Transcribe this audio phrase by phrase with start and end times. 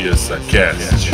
[0.00, 1.10] Conheça Cast.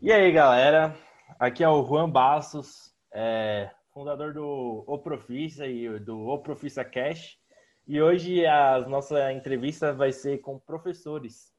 [0.00, 0.96] E aí, galera?
[1.40, 7.36] Aqui é o Juan Bastos, é, fundador do O Profissa e do O Profissa Cash.
[7.84, 11.52] E hoje a nossa entrevista vai ser com professores.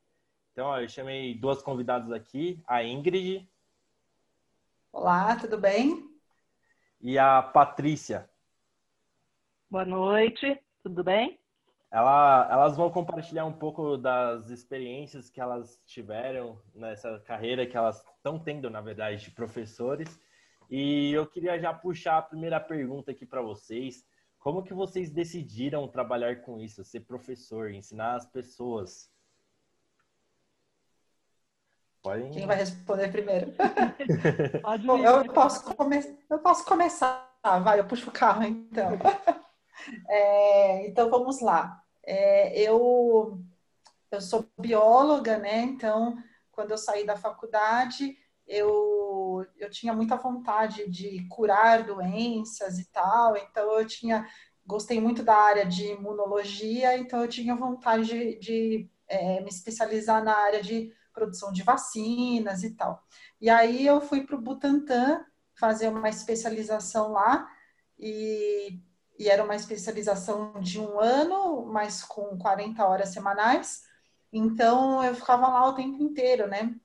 [0.53, 3.45] Então, ó, eu chamei duas convidadas aqui, a Ingrid.
[4.93, 6.16] Olá, tudo bem?
[7.01, 8.27] E a Patrícia.
[9.69, 11.39] Boa noite, tudo bem?
[11.91, 18.03] Ela, elas vão compartilhar um pouco das experiências que elas tiveram nessa carreira que elas
[18.17, 20.19] estão tendo, na verdade, de professores.
[20.69, 24.03] E eu queria já puxar a primeira pergunta aqui para vocês.
[24.39, 29.09] Como que vocês decidiram trabalhar com isso, ser professor, ensinar as pessoas?
[32.07, 32.31] Podem...
[32.31, 33.53] Quem vai responder primeiro?
[34.85, 35.99] Bom, eu, posso come...
[36.29, 38.91] eu posso começar, vai, eu puxo o carro então.
[40.09, 41.81] É, então vamos lá.
[42.03, 43.39] É, eu,
[44.11, 45.61] eu sou bióloga, né?
[45.61, 46.17] Então,
[46.51, 53.37] quando eu saí da faculdade, eu, eu tinha muita vontade de curar doenças e tal,
[53.37, 54.27] então eu tinha
[54.65, 60.21] gostei muito da área de imunologia, então eu tinha vontade de, de é, me especializar
[60.23, 63.03] na área de produção de vacinas e tal.
[63.41, 67.49] E aí eu fui para o Butantan fazer uma especialização lá
[67.99, 68.79] e
[69.19, 73.83] e era uma especialização de um ano, mas com 40 horas semanais.
[74.31, 76.75] Então eu ficava lá o tempo inteiro, né?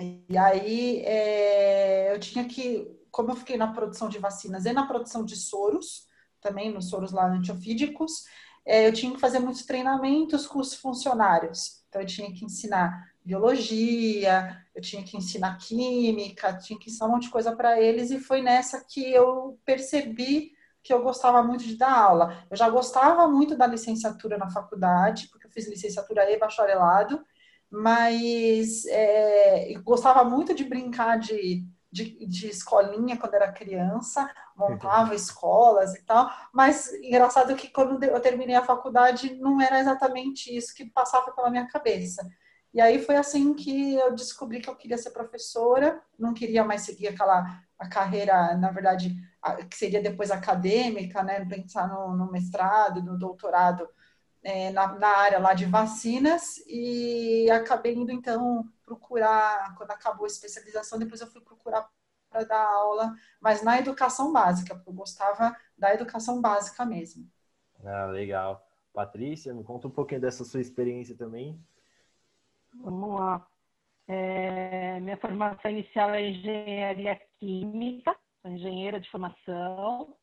[0.00, 4.86] E aí é, eu tinha que, como eu fiquei na produção de vacinas e na
[4.86, 6.06] produção de soros,
[6.40, 8.24] também nos soros lá antiofídicos,
[8.64, 11.77] é, eu tinha que fazer muitos treinamentos com os funcionários.
[11.88, 17.10] Então eu tinha que ensinar biologia, eu tinha que ensinar química, tinha que ensinar um
[17.10, 21.64] monte de coisa para eles, e foi nessa que eu percebi que eu gostava muito
[21.64, 22.46] de dar aula.
[22.50, 27.22] Eu já gostava muito da licenciatura na faculdade, porque eu fiz licenciatura e bacharelado,
[27.70, 35.94] mas é, gostava muito de brincar de, de, de, escolinha quando era criança, montava escolas
[35.94, 40.84] e tal, mas engraçado que quando eu terminei a faculdade não era exatamente isso que
[40.90, 42.28] passava pela minha cabeça.
[42.74, 46.82] E aí foi assim que eu descobri que eu queria ser professora, não queria mais
[46.82, 49.14] seguir aquela a carreira, na verdade,
[49.70, 53.88] que seria depois acadêmica, né, pensar no, no mestrado, no doutorado
[54.42, 60.28] é, na, na, área lá de vacinas e acabei indo então procurar, quando acabou a
[60.28, 61.88] especialização, depois eu fui procurar
[62.30, 67.28] para dar aula, mas na educação básica, porque eu gostava da educação básica mesmo.
[67.84, 68.66] Ah, legal.
[68.92, 71.58] Patrícia, me conta um pouquinho dessa sua experiência também.
[72.74, 73.46] Vamos lá.
[74.06, 80.16] É, minha formação inicial é engenharia química, sou engenheira de formação.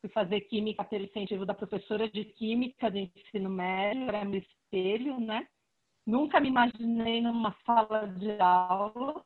[0.00, 5.20] Fui fazer química pelo incentivo da professora de química do ensino médio, era meu espelho,
[5.20, 5.46] né?
[6.06, 9.22] Nunca me imaginei numa sala de aula.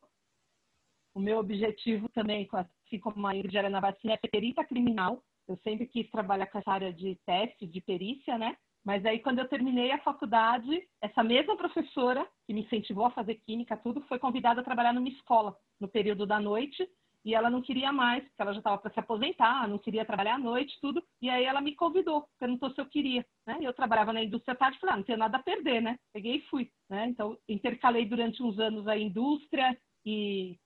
[1.15, 5.23] O meu objetivo também, assim como a Ingrid era na vacina, é perita criminal.
[5.47, 8.57] Eu sempre quis trabalhar com essa área de teste, de perícia, né?
[8.85, 13.37] Mas aí, quando eu terminei a faculdade, essa mesma professora que me incentivou a fazer
[13.37, 16.87] química, tudo, foi convidada a trabalhar numa escola no período da noite
[17.25, 20.35] e ela não queria mais, porque ela já estava para se aposentar, não queria trabalhar
[20.35, 21.03] à noite, tudo.
[21.23, 23.59] E aí ela me convidou, perguntou se eu queria, né?
[23.63, 25.99] Eu trabalhava na indústria tarde, falei, ah, não tenho nada a perder, né?
[26.13, 27.07] Peguei e fui, né?
[27.07, 29.75] Então, intercalei durante uns anos a indústria
[30.05, 30.59] e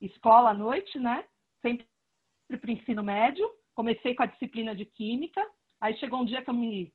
[0.00, 1.26] escola à noite, né?
[1.60, 1.86] Sempre
[2.48, 3.46] para o ensino médio.
[3.74, 5.46] Comecei com a disciplina de química.
[5.78, 6.90] Aí chegou um dia que eu me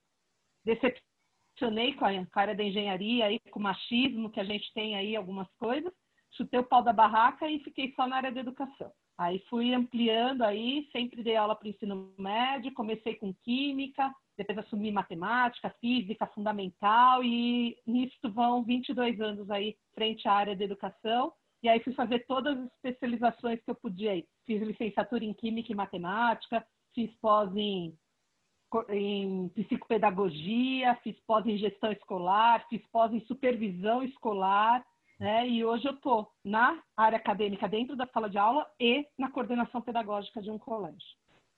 [0.63, 5.15] decepcionei com a, área da engenharia, aí, com o machismo que a gente tem aí,
[5.15, 5.93] algumas coisas
[6.35, 8.91] chutei o pau da barraca e fiquei só na área da educação.
[9.17, 14.91] Aí fui ampliando aí, sempre dei aula para ensino médio, comecei com química, depois assumi
[14.91, 21.31] matemática, física fundamental e nisso vão 22 anos aí frente à área da educação.
[21.63, 24.11] E aí fui fazer todas as especializações que eu podia.
[24.11, 24.25] Aí.
[24.45, 27.97] Fiz licenciatura em química e matemática, fiz pós em,
[28.89, 34.85] em psicopedagogia, fiz pós em gestão escolar, fiz pós em supervisão escolar
[35.19, 35.47] né?
[35.47, 39.81] E hoje eu estou na área acadêmica dentro da sala de aula e na coordenação
[39.81, 40.99] pedagógica de um colégio,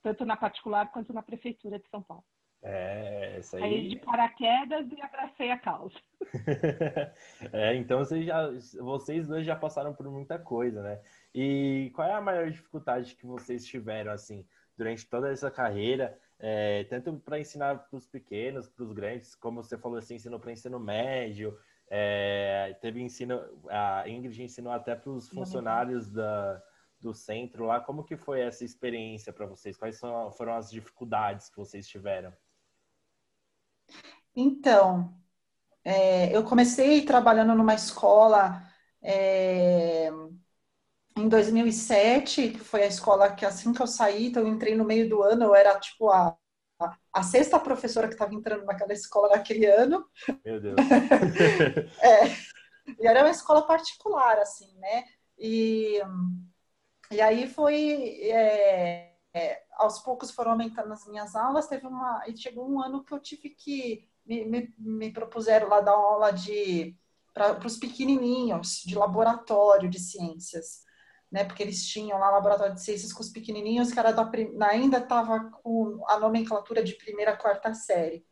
[0.04, 2.24] tanto na particular quanto na prefeitura de São Paulo.
[2.63, 3.63] É, isso aí.
[3.63, 5.95] Aí de paraquedas e abracei a causa.
[7.54, 8.50] é, então vocês, já,
[8.81, 11.01] vocês dois já passaram por muita coisa, né?
[11.33, 14.45] E qual é a maior dificuldade que vocês tiveram, assim,
[14.75, 16.18] durante toda essa carreira?
[16.39, 20.39] É, tanto para ensinar para os pequenos, para os grandes, como você falou assim, ensinou
[20.39, 21.57] para ensino médio,
[21.89, 26.61] é, teve ensino, a Ingrid ensinou até para os funcionários da,
[26.99, 27.79] do centro lá.
[27.79, 29.77] Como que foi essa experiência para vocês?
[29.77, 32.33] Quais são, foram as dificuldades que vocês tiveram?
[34.35, 35.17] Então,
[35.83, 38.61] é, eu comecei trabalhando numa escola
[39.01, 40.09] é,
[41.17, 44.83] em 2007, que foi a escola que assim que eu saí, então eu entrei no
[44.83, 46.37] meio do ano, eu era tipo a,
[47.13, 50.06] a, sexta professora que estava entrando naquela escola naquele ano.
[50.45, 50.75] Meu Deus.
[52.01, 52.27] é,
[53.01, 55.06] e era uma escola particular, assim, né?
[55.38, 56.00] E,
[57.12, 58.19] e aí foi.
[58.29, 62.24] É, é, aos poucos foram aumentando as minhas aulas, teve uma.
[62.27, 64.07] E chegou um ano que eu tive que.
[64.25, 66.95] Me, me, me propuseram lá dar aula de
[67.33, 70.86] para os pequenininhos, de laboratório de ciências
[71.31, 71.44] né?
[71.44, 74.29] Porque eles tinham lá laboratório de ciências com os pequenininhos, que era da,
[74.69, 78.25] ainda estava com a nomenclatura de primeira quarta série.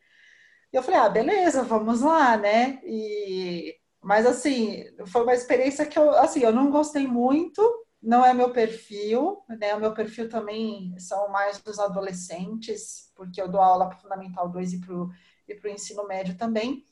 [0.71, 2.80] E eu falei, ah, beleza, vamos lá, né?
[2.83, 7.59] E mas assim, foi uma experiência que eu, assim, eu não gostei muito,
[8.00, 9.74] não é meu perfil, né?
[9.74, 14.48] O meu perfil também são mais dos adolescentes, porque eu dou aula para o Fundamental
[14.48, 16.86] 2 e para o ensino médio também.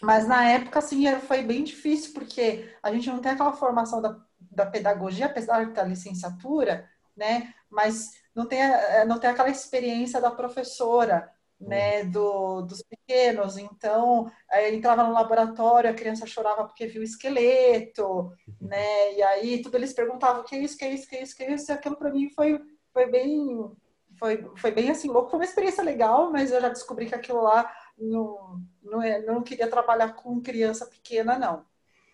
[0.00, 4.18] Mas na época, assim, foi bem difícil, porque a gente não tem aquela formação da
[4.56, 7.54] da pedagogia, apesar da licenciatura, né?
[7.70, 11.30] Mas não tem, eh, não tem aquela experiência da professora,
[11.60, 12.02] né?
[12.02, 12.10] Uhum.
[12.10, 13.58] Do, dos pequenos.
[13.58, 14.30] Então,
[14.70, 19.14] entrava no laboratório, a criança chorava porque viu o esqueleto, né?
[19.14, 21.44] E aí tudo eles perguntavam: que é isso, que é isso, que é isso, que
[21.44, 21.70] é isso?
[21.70, 22.58] E aquilo para mim foi,
[22.92, 23.70] foi bem.
[24.18, 25.28] Foi, foi bem assim, louco.
[25.28, 29.42] Foi uma experiência legal, mas eu já descobri que aquilo lá não, não, é, não
[29.42, 31.66] queria trabalhar com criança pequena, não.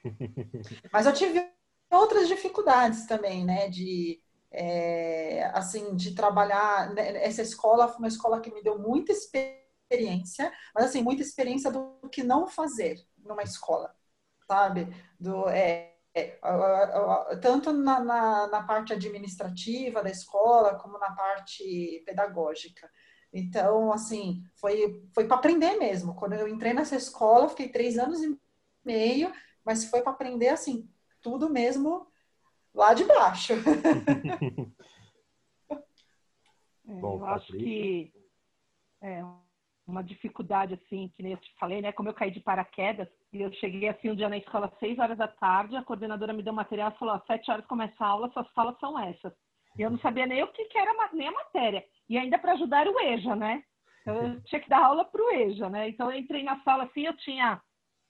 [0.93, 1.49] Mas eu tive
[1.93, 3.69] outras dificuldades também, né?
[3.69, 6.93] De, é, assim, de trabalhar.
[6.95, 11.71] Né, essa escola foi uma escola que me deu muita experiência, mas assim, muita experiência
[11.71, 13.95] do que não fazer numa escola,
[14.47, 14.89] sabe?
[15.19, 16.39] Do, é, é,
[17.41, 22.91] tanto na, na, na, parte administrativa da escola, como na parte pedagógica.
[23.33, 26.15] Então, assim, foi, foi para aprender mesmo.
[26.15, 28.39] Quando eu entrei nessa escola, fiquei três anos e
[28.85, 29.33] meio,
[29.65, 30.87] mas foi para aprender, assim,
[31.23, 32.07] tudo mesmo
[32.75, 33.55] lá de baixo.
[36.85, 38.13] É, Bom, eu acho que
[39.01, 39.25] é
[39.87, 41.93] uma dificuldade, assim, que nem eu te falei, né?
[41.93, 44.99] Como eu caí de paraquedas, e eu cheguei assim um dia na escola às seis
[44.99, 48.09] horas da tarde, a coordenadora me deu material e falou, às sete horas começa a
[48.09, 49.33] aula, suas falas são essas.
[49.79, 51.85] E eu não sabia nem o que, que era nem a matéria.
[52.09, 53.63] E ainda para ajudar o EJA, né?
[54.05, 55.89] Eu tinha que dar aula para o EJA, né?
[55.89, 57.61] Então eu entrei na sala assim, eu tinha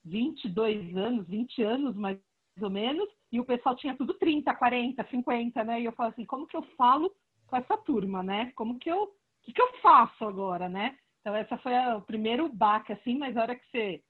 [0.04, 2.18] 22 anos, 20 anos mais
[2.60, 5.80] ou menos, e o pessoal tinha tudo 30, 40, 50, né?
[5.80, 7.14] E eu falo assim, como que eu falo
[7.46, 8.52] com essa turma, né?
[8.54, 9.10] Como que eu, o
[9.42, 10.96] que, que eu faço agora, né?
[11.20, 14.02] Então essa foi a, o primeiro baque, assim, mas a hora que você,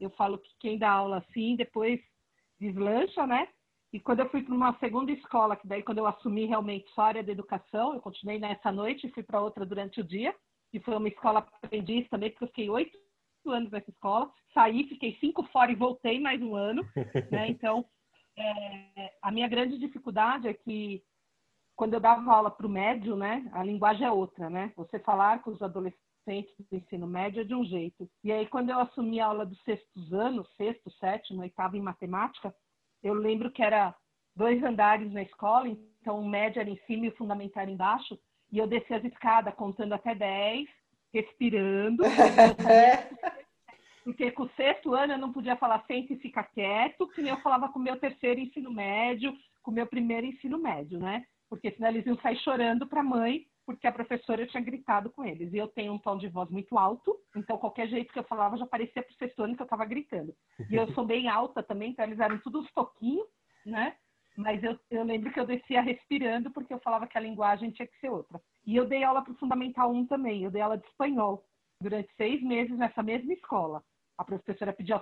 [0.00, 2.00] eu falo que quem dá aula assim, depois
[2.60, 3.48] deslancha, né?
[3.92, 7.02] E quando eu fui para uma segunda escola, que daí quando eu assumi realmente só
[7.02, 10.34] a área da educação, eu continuei nessa noite e fui para outra durante o dia,
[10.72, 12.98] e foi uma escola aprendiz também, porque eu fiquei oito
[13.50, 16.82] anos nessa escola, saí, fiquei cinco fora e voltei mais um ano,
[17.30, 17.48] né?
[17.48, 17.84] Então,
[18.36, 21.02] é, a minha grande dificuldade é que
[21.76, 24.72] quando eu dava aula para o médio, né, a linguagem é outra, né?
[24.76, 28.10] Você falar com os adolescentes do ensino médio é de um jeito.
[28.24, 32.52] E aí, quando eu assumi a aula dos sextos anos, sexto, sétimo, oitavo em matemática,
[33.02, 33.94] eu lembro que era
[34.34, 38.18] dois andares na escola, então o médio era em cima e o fundamental era embaixo,
[38.50, 40.68] e eu descia as escadas contando até dez,
[41.12, 42.02] respirando.
[44.08, 47.30] porque com o sexto ano eu não podia falar sente e fica quieto, que nem
[47.30, 51.26] eu falava com o meu terceiro ensino médio, com o meu primeiro ensino médio, né?
[51.46, 55.22] Porque senão eles iam sair chorando para a mãe, porque a professora tinha gritado com
[55.22, 55.52] eles.
[55.52, 58.56] E eu tenho um tom de voz muito alto, então qualquer jeito que eu falava
[58.56, 60.34] já parecia para o sexto ano que eu estava gritando.
[60.70, 63.28] E eu sou bem alta também, então eles eram tudo uns toquinhos,
[63.66, 63.94] né?
[64.38, 67.86] Mas eu, eu lembro que eu descia respirando, porque eu falava que a linguagem tinha
[67.86, 68.40] que ser outra.
[68.64, 71.44] E eu dei aula para o Fundamental 1 também, eu dei aula de espanhol
[71.78, 73.84] durante seis meses nessa mesma escola
[74.18, 75.00] a professora pediu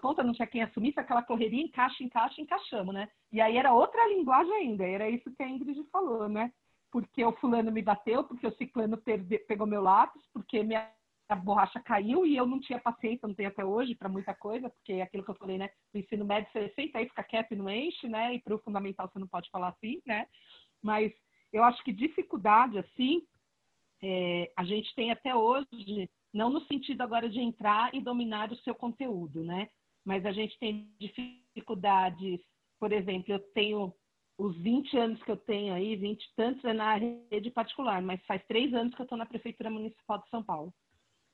[0.00, 3.08] conta, não tinha quem assumisse, aquela correria, encaixa, encaixa, encaixamos, né?
[3.32, 6.52] E aí era outra linguagem ainda, era isso que a Ingrid falou, né?
[6.92, 10.90] Porque o fulano me bateu, porque o ciclano perde, pegou meu lápis, porque minha
[11.28, 14.70] a borracha caiu e eu não tinha paciência, não tenho até hoje para muita coisa,
[14.70, 15.70] porque aquilo que eu falei, né?
[15.92, 18.34] No ensino médio você senta aí, fica quieto e não enche, né?
[18.34, 20.28] E para o fundamental você não pode falar assim, né?
[20.80, 21.12] Mas
[21.52, 23.22] eu acho que dificuldade, assim,
[24.00, 28.56] é, a gente tem até hoje não no sentido agora de entrar e dominar o
[28.56, 29.68] seu conteúdo, né?
[30.04, 32.40] Mas a gente tem dificuldades,
[32.78, 33.92] por exemplo, eu tenho
[34.38, 38.44] os 20 anos que eu tenho aí, 20 tantos é na rede particular, mas faz
[38.46, 40.74] três anos que eu estou na Prefeitura Municipal de São Paulo.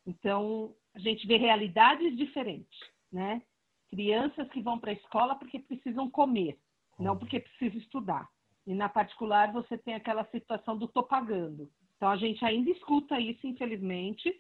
[0.07, 2.79] Então, a gente vê realidades diferentes,
[3.11, 3.43] né?
[3.91, 6.59] Crianças que vão para a escola porque precisam comer,
[6.97, 8.29] não porque precisam estudar.
[8.65, 11.69] E na particular você tem aquela situação do tô pagando.
[11.97, 14.33] Então a gente ainda escuta isso, infelizmente,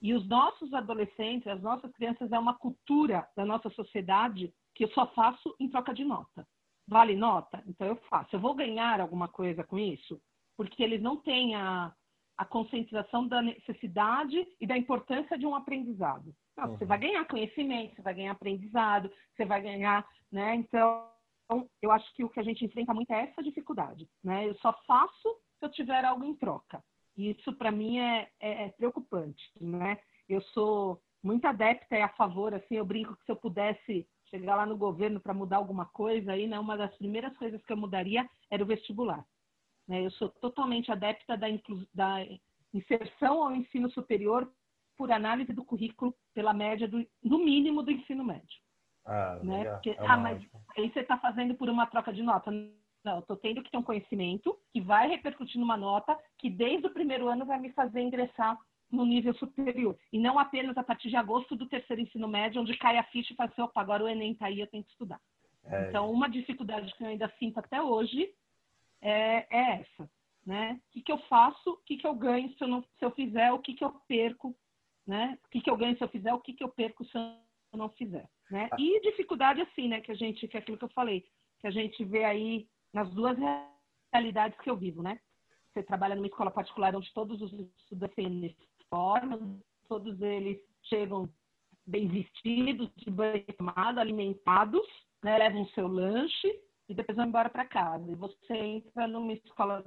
[0.00, 4.90] e os nossos adolescentes, as nossas crianças, é uma cultura da nossa sociedade que eu
[4.90, 6.46] só faço em troca de nota.
[6.86, 7.62] Vale nota?
[7.66, 8.34] Então eu faço.
[8.34, 10.20] Eu vou ganhar alguma coisa com isso?
[10.56, 11.92] Porque eles não têm a,
[12.36, 16.32] a concentração da necessidade e da importância de um aprendizado.
[16.56, 16.78] Não, uhum.
[16.78, 20.54] Você vai ganhar conhecimento, você vai ganhar aprendizado, você vai ganhar, né?
[20.54, 21.08] Então,
[21.82, 24.48] eu acho que o que a gente enfrenta muito é essa dificuldade, né?
[24.48, 26.82] Eu só faço se eu tiver algo em troca.
[27.18, 29.98] Isso, para mim, é, é, é, preocupante, né?
[30.28, 34.54] Eu sou muito adepta e a favor, assim, eu brinco que se eu pudesse chegar
[34.54, 37.76] lá no governo para mudar alguma coisa, aí, né, uma das primeiras coisas que eu
[37.76, 39.24] mudaria era o vestibular.
[39.88, 40.06] Né?
[40.06, 41.48] Eu sou totalmente adepta da,
[41.92, 42.24] da
[42.72, 44.48] inserção ao ensino superior
[44.96, 48.60] por análise do currículo pela média, do, no mínimo, do ensino médio.
[49.04, 49.64] Ah, né?
[49.64, 50.46] Porque, é ah, mas
[50.76, 52.52] aí você está fazendo por uma troca de nota.
[53.04, 56.92] Não, estou tendo que ter um conhecimento que vai repercutir numa nota que desde o
[56.92, 58.58] primeiro ano vai me fazer ingressar
[58.90, 59.96] no nível superior.
[60.12, 63.32] E não apenas a partir de agosto do terceiro ensino médio, onde cai a ficha
[63.32, 65.20] e fala assim, opa, agora o Enem está aí, eu tenho que estudar.
[65.64, 65.88] É.
[65.88, 68.32] Então, uma dificuldade que eu ainda sinto até hoje
[69.00, 70.10] é, é essa.
[70.46, 70.80] Né?
[70.88, 73.10] O que, que eu faço, o que, que eu ganho se eu, não, se eu
[73.10, 74.56] fizer, o que, que eu perco,
[75.06, 75.38] né?
[75.44, 77.78] O que, que eu ganho se eu fizer, o que, que eu perco se eu
[77.78, 78.26] não fizer.
[78.50, 78.66] Né?
[78.72, 78.76] Ah.
[78.78, 80.00] E dificuldade assim, né?
[80.00, 81.26] Que a gente, que é aquilo que eu falei,
[81.60, 83.36] que a gente vê aí nas duas
[84.12, 85.20] realidades que eu vivo, né?
[85.72, 91.28] Você trabalha numa escola particular onde todos os estudantes têm uniforme, todos eles chegam
[91.86, 94.86] bem vestidos, de banho tomado, alimentados,
[95.22, 95.38] né?
[95.38, 98.10] levam o seu lanche e depois vão embora para casa.
[98.10, 99.82] E você entra numa escola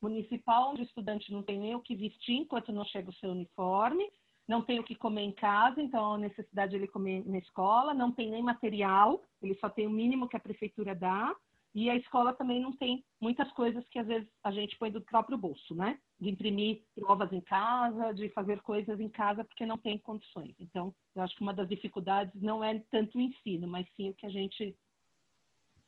[0.00, 3.30] municipal onde o estudante não tem nem o que vestir enquanto não chega o seu
[3.30, 4.08] uniforme,
[4.48, 7.94] não tem o que comer em casa, então a necessidade de ele comer na escola,
[7.94, 11.34] não tem nem material, ele só tem o mínimo que a prefeitura dá,
[11.72, 15.00] e a escola também não tem muitas coisas que às vezes a gente põe do
[15.00, 15.98] próprio bolso, né?
[16.18, 20.54] De imprimir provas em casa, de fazer coisas em casa porque não tem condições.
[20.58, 24.14] Então, eu acho que uma das dificuldades não é tanto o ensino, mas sim o
[24.14, 24.76] que a gente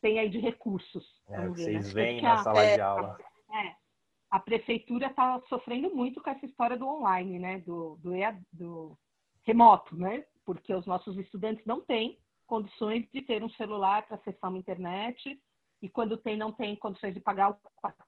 [0.00, 1.04] tem aí de recursos.
[1.28, 1.94] É, ver, vocês né?
[1.94, 3.18] veem na a, sala é, de aula.
[3.52, 3.74] É,
[4.30, 7.58] a prefeitura está sofrendo muito com essa história do online, né?
[7.58, 8.12] Do, do,
[8.52, 8.98] do
[9.42, 10.24] remoto, né?
[10.44, 15.40] Porque os nossos estudantes não têm condições de ter um celular para acessar uma internet
[15.82, 17.58] e quando tem não tem condições de pagar o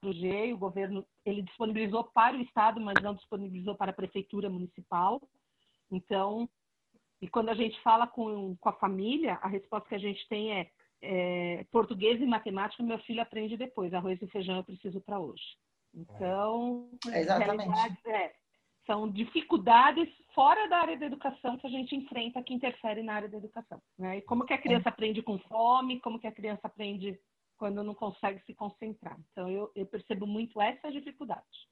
[0.01, 5.21] 4G, o governo ele disponibilizou para o estado, mas não disponibilizou para a prefeitura municipal.
[5.91, 6.49] Então,
[7.21, 10.53] e quando a gente fala com, com a família, a resposta que a gente tem
[10.53, 15.19] é é, português e matemática meu filho aprende depois, arroz e feijão eu preciso para
[15.19, 15.43] hoje.
[15.93, 18.07] Então, é exatamente.
[18.07, 18.33] É,
[18.85, 23.29] são dificuldades fora da área da educação que a gente enfrenta que interfere na área
[23.29, 23.81] da educação.
[23.97, 24.17] Né?
[24.17, 27.17] E como que a criança aprende com fome, como que a criança aprende
[27.57, 29.17] quando não consegue se concentrar.
[29.31, 31.69] Então, eu, eu percebo muito essa dificuldade.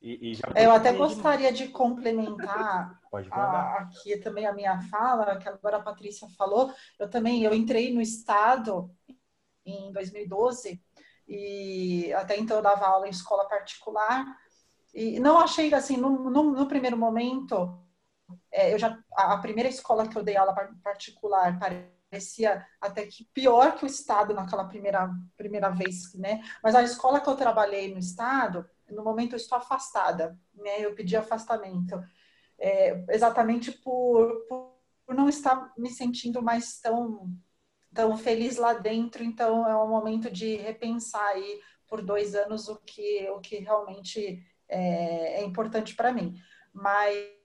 [0.00, 3.00] E, e eu até gostaria de complementar
[3.30, 6.72] a, aqui também a minha fala, que agora a Patrícia falou.
[6.98, 8.90] Eu também eu entrei no Estado
[9.64, 10.80] em 2012
[11.26, 14.24] e até então eu dava aula em escola particular
[14.94, 17.76] e não achei assim no, no, no primeiro momento
[18.52, 21.95] é, eu já a primeira escola que eu dei aula particular parecia
[22.80, 27.28] até que pior que o estado naquela primeira primeira vez né mas a escola que
[27.28, 30.84] eu trabalhei no estado no momento eu estou afastada, né?
[30.84, 32.02] Eu pedi afastamento,
[32.58, 37.30] é, exatamente por, por, por, não estar me sentindo mais tão,
[37.92, 39.24] tão feliz lá dentro.
[39.24, 44.44] Então é um momento de repensar aí por dois anos o que, o que realmente
[44.68, 46.34] é, é importante para mim.
[46.72, 47.35] Mas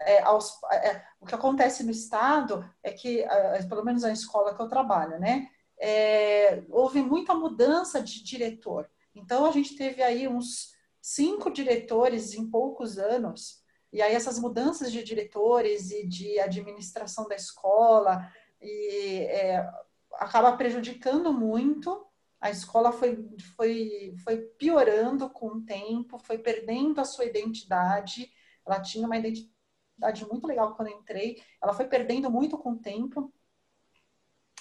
[0.00, 3.24] é, aos, é, o que acontece no estado é que,
[3.68, 5.48] pelo menos na escola que eu trabalho, né?
[5.78, 8.88] É, houve muita mudança de diretor.
[9.14, 14.90] Então, a gente teve aí uns cinco diretores em poucos anos, e aí essas mudanças
[14.90, 18.26] de diretores e de administração da escola
[18.60, 19.68] e, é,
[20.14, 22.06] acaba prejudicando muito.
[22.40, 23.18] A escola foi,
[23.56, 28.32] foi, foi piorando com o tempo, foi perdendo a sua identidade.
[28.66, 32.78] Ela tinha uma identidade muito legal quando eu entrei, ela foi perdendo muito com o
[32.78, 33.32] tempo.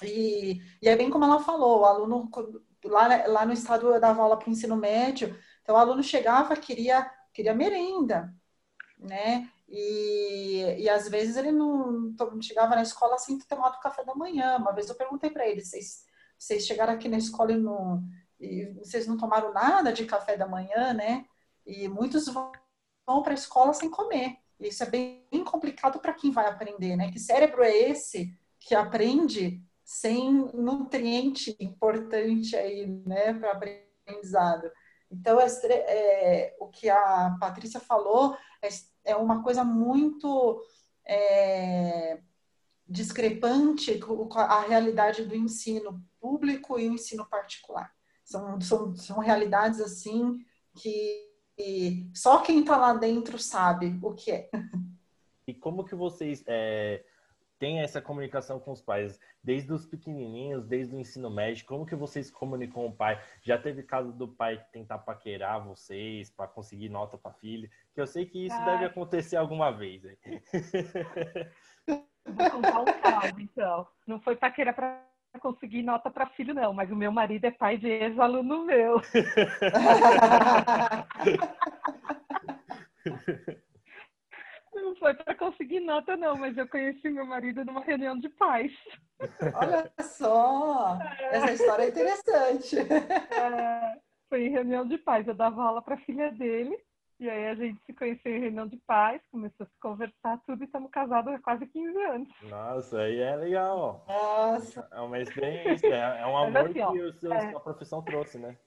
[0.03, 2.29] E, e é bem como ela falou, o aluno
[2.85, 6.55] lá, lá no estado eu dava aula para o ensino médio, então o aluno chegava,
[6.55, 8.33] queria, queria merenda,
[8.97, 9.49] né?
[9.67, 14.57] E, e às vezes ele não chegava na escola sem ter tomado café da manhã.
[14.57, 16.03] Uma vez eu perguntei para ele, vocês,
[16.37, 18.03] vocês chegaram aqui na escola e, não,
[18.39, 21.25] e vocês não tomaram nada de café da manhã, né?
[21.65, 22.51] E muitos vão
[23.05, 24.37] para a escola sem comer.
[24.59, 27.11] Isso é bem complicado para quem vai aprender, né?
[27.11, 34.71] Que cérebro é esse que aprende sem nutriente importante aí, né, para aprendizado.
[35.11, 38.69] Então, é, é, o que a Patrícia falou é,
[39.03, 40.63] é uma coisa muito
[41.05, 42.21] é,
[42.87, 47.91] discrepante com a realidade do ensino público e o ensino particular.
[48.23, 50.37] São, são, são realidades assim
[50.77, 51.30] que
[52.13, 54.49] só quem está lá dentro sabe o que é.
[55.47, 57.03] E como que vocês é,
[57.59, 59.19] têm essa comunicação com os pais?
[59.43, 63.21] Desde os pequenininhos, desde o ensino médio, como que vocês comunicam com o pai?
[63.41, 67.69] Já teve caso do pai tentar paquerar vocês para conseguir nota para filha?
[67.93, 68.65] Que eu sei que isso ah.
[68.65, 70.03] deve acontecer alguma vez.
[72.25, 73.87] Vou contar um caso, então.
[74.05, 77.77] Não foi paquera para conseguir nota para filho, não, mas o meu marido é pai
[77.77, 79.01] de ex-aluno meu.
[84.73, 88.71] Não foi para conseguir nota, não, mas eu conheci meu marido numa reunião de pais.
[89.53, 90.97] Olha só!
[91.19, 91.37] É.
[91.37, 92.77] Essa história é interessante.
[92.79, 93.97] É,
[94.29, 95.27] foi em reunião de pais.
[95.27, 96.77] Eu dava aula para a filha dele.
[97.21, 100.63] E aí a gente se conheceu em reunião de pais, começou a se conversar tudo
[100.63, 102.41] e estamos casados há quase 15 anos.
[102.41, 104.03] Nossa, aí é legal.
[104.07, 104.89] Nossa.
[104.91, 107.53] É uma experiência, é, é um amor assim, ó, que o seu, é...
[107.53, 108.57] a profissão trouxe, né?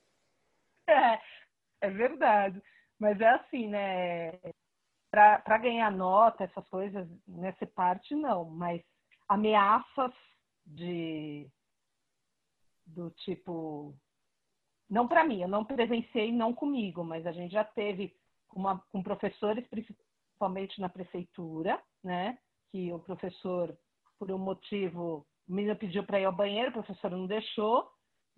[0.87, 1.19] É,
[1.81, 2.63] é verdade.
[2.97, 4.39] Mas é assim, né?
[5.11, 8.45] Para ganhar nota, essas coisas, nessa parte, não.
[8.45, 8.81] Mas
[9.29, 10.13] ameaças
[10.65, 11.51] de
[12.87, 13.97] do tipo
[14.89, 18.15] não para mim, eu não presenciei não comigo, mas a gente já teve
[18.55, 22.39] uma, com professores, principalmente na prefeitura, né?
[22.71, 23.77] Que o professor,
[24.19, 27.89] por um motivo, o menino pediu para ir ao banheiro, o professor não deixou,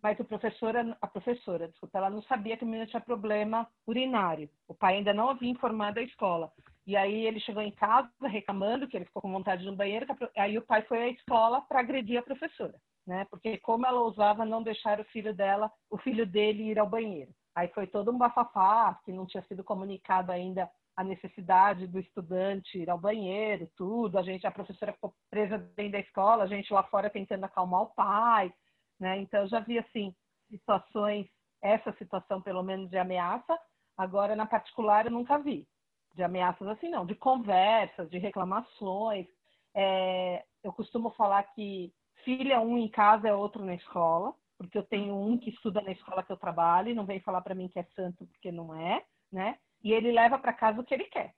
[0.02, 4.48] mas o professor, a professora, desculpa, ela não sabia que o menino tinha problema urinário.
[4.68, 6.52] O pai ainda não havia informado a escola.
[6.86, 10.06] E aí ele chegou em casa reclamando que ele ficou com vontade de no banheiro,
[10.36, 13.26] aí o pai foi à escola para agredir a professora, né?
[13.28, 17.32] Porque como ela ousava não deixar o filho dela, o filho dele ir ao banheiro.
[17.56, 22.78] Aí foi todo um bafafá, que não tinha sido comunicado ainda a necessidade do estudante
[22.78, 24.18] ir ao banheiro, tudo.
[24.18, 27.80] A gente, a professora ficou presa dentro da escola, a gente lá fora tentando acalmar
[27.80, 28.52] o pai,
[29.00, 29.18] né?
[29.20, 30.14] Então eu já vi assim
[30.50, 31.26] situações,
[31.62, 33.58] essa situação pelo menos de ameaça.
[33.96, 35.66] Agora na particular eu nunca vi
[36.14, 39.26] de ameaças assim não, de conversas, de reclamações.
[39.74, 41.90] É, eu costumo falar que
[42.22, 45.92] filha um em casa é outro na escola porque eu tenho um que estuda na
[45.92, 48.74] escola que eu trabalho e não vem falar para mim que é santo porque não
[48.74, 49.58] é, né?
[49.82, 51.34] E ele leva para casa o que ele quer.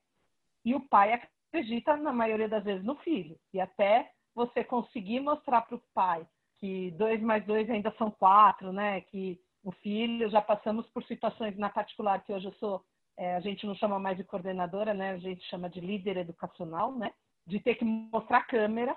[0.65, 3.39] E o pai acredita na maioria das vezes no filho.
[3.53, 6.27] E até você conseguir mostrar para o pai
[6.59, 9.01] que dois mais dois ainda são quatro, né?
[9.03, 12.85] Que o filho já passamos por situações na particular que hoje eu sou,
[13.17, 15.11] é, a gente não chama mais de coordenadora, né?
[15.11, 17.13] A gente chama de líder educacional, né?
[17.47, 18.97] De ter que mostrar câmera.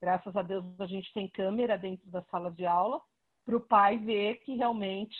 [0.00, 3.00] Graças a Deus a gente tem câmera dentro da sala de aula
[3.44, 5.16] para o pai ver que realmente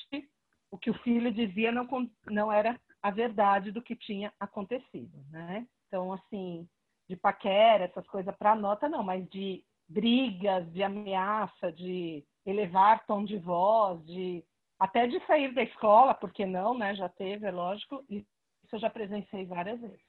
[0.70, 1.86] o que o filho dizia não,
[2.26, 5.66] não era a verdade do que tinha acontecido, né?
[5.86, 6.68] Então, assim,
[7.08, 13.24] de paquera, essas coisas para nota, não, mas de brigas, de ameaça, de elevar tom
[13.24, 14.44] de voz, de
[14.78, 16.94] até de sair da escola, porque não, né?
[16.94, 18.26] Já teve, é lógico, isso
[18.72, 20.04] eu já presenciei várias vezes.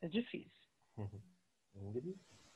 [0.00, 0.50] É difícil.
[0.96, 1.20] Uhum.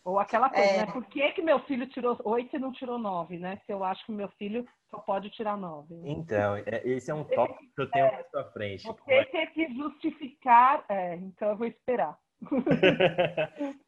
[0.05, 0.79] Ou aquela coisa, é...
[0.79, 0.87] né?
[0.87, 3.61] Por que, que meu filho tirou oito e não tirou nove, né?
[3.67, 5.95] Se eu acho que meu filho só pode tirar nove.
[5.95, 6.11] Né?
[6.11, 8.87] Então, é, esse é um tópico que eu tenho é, pra frente.
[8.87, 9.25] Você é?
[9.27, 10.85] tem que justificar.
[10.89, 12.19] É, então eu vou esperar.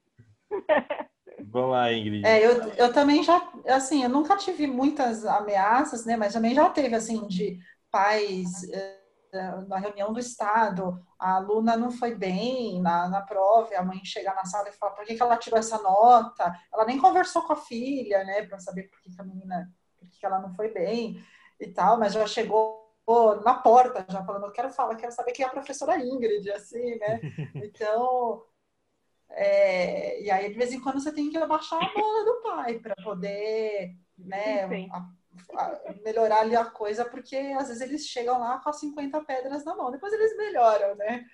[1.49, 2.27] Vamos lá, Ingrid.
[2.27, 6.17] É, eu, eu também já, assim, eu nunca tive muitas ameaças, né?
[6.17, 7.59] Mas também já teve, assim, de
[7.91, 8.63] pais
[9.67, 14.35] na reunião do Estado, a aluna não foi bem na, na prova, a mãe chega
[14.35, 17.55] na sala e fala por que, que ela tirou essa nota, ela nem conversou com
[17.55, 20.55] a filha, né, para saber por que, que a menina, por que, que ela não
[20.55, 21.23] foi bem
[21.59, 22.83] e tal, mas já chegou
[23.45, 26.97] na porta, já falando, eu quero falar, quero saber quem é a professora Ingrid, assim,
[26.99, 27.21] né,
[27.57, 28.45] então...
[29.35, 32.79] É, e aí, de vez em quando, você tem que abaixar a bola do pai
[32.79, 35.09] para poder né, a,
[36.05, 39.75] melhorar ali a coisa, porque às vezes eles chegam lá com as 50 pedras na
[39.75, 41.25] mão, depois eles melhoram, né?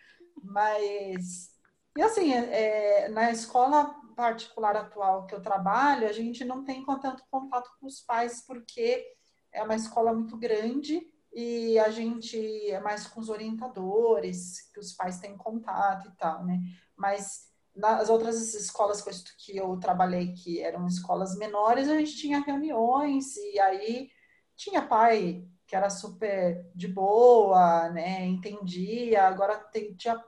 [0.42, 1.50] Mas.
[1.96, 7.24] E assim, é, na escola particular atual que eu trabalho, a gente não tem tanto
[7.30, 9.04] contato com os pais, porque
[9.52, 11.00] é uma escola muito grande
[11.32, 16.44] e a gente é mais com os orientadores, que os pais têm contato e tal,
[16.44, 16.60] né?
[16.96, 17.47] Mas
[17.78, 19.00] nas outras escolas
[19.38, 24.10] que eu trabalhei, que eram escolas menores, a gente tinha reuniões e aí
[24.56, 29.24] tinha pai que era super de boa, né, entendia.
[29.24, 30.18] Agora tem, tinha,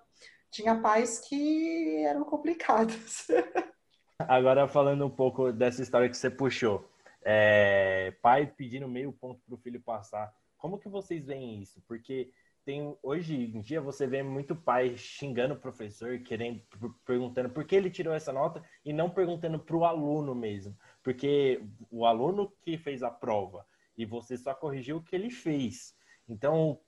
[0.50, 3.26] tinha pais que eram complicados.
[4.18, 6.86] Agora falando um pouco dessa história que você puxou,
[7.22, 10.32] é, pai pedindo meio ponto para o filho passar.
[10.58, 11.82] como que vocês veem isso?
[11.88, 12.30] Porque
[12.70, 16.62] tem hoje em dia você vê muito pai xingando o professor, querendo
[17.04, 21.60] perguntando por que ele tirou essa nota e não perguntando para o aluno mesmo, porque
[21.90, 23.66] o aluno que fez a prova
[23.98, 25.96] e você só corrigiu o que ele fez.
[26.28, 26.78] Então,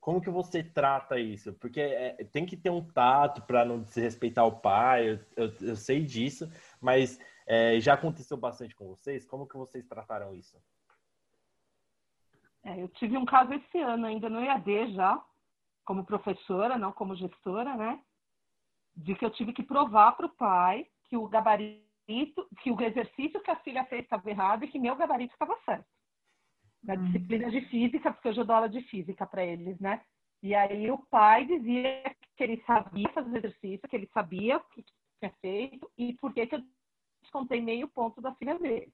[0.00, 1.52] como que você trata isso?
[1.52, 5.76] Porque é, tem que ter um tato para não desrespeitar o pai, eu, eu, eu
[5.76, 9.24] sei disso, mas é, já aconteceu bastante com vocês?
[9.24, 10.60] Como que vocês trataram isso?
[12.64, 15.24] É, eu tive um caso esse ano ainda no EAD já,
[15.88, 17.98] como professora, não como gestora, né?
[18.94, 23.40] De que eu tive que provar para o pai que o gabarito, que o exercício
[23.40, 25.86] que a filha fez estava errado e que meu gabarito estava certo.
[26.84, 27.06] Na uhum.
[27.06, 30.02] disciplina de física, porque eu já dou aula de física para eles, né?
[30.42, 34.84] E aí o pai dizia que ele sabia fazer exercício, que ele sabia o que
[35.18, 36.62] tinha feito e por que, que eu
[37.22, 38.92] descontei meio ponto da filha dele.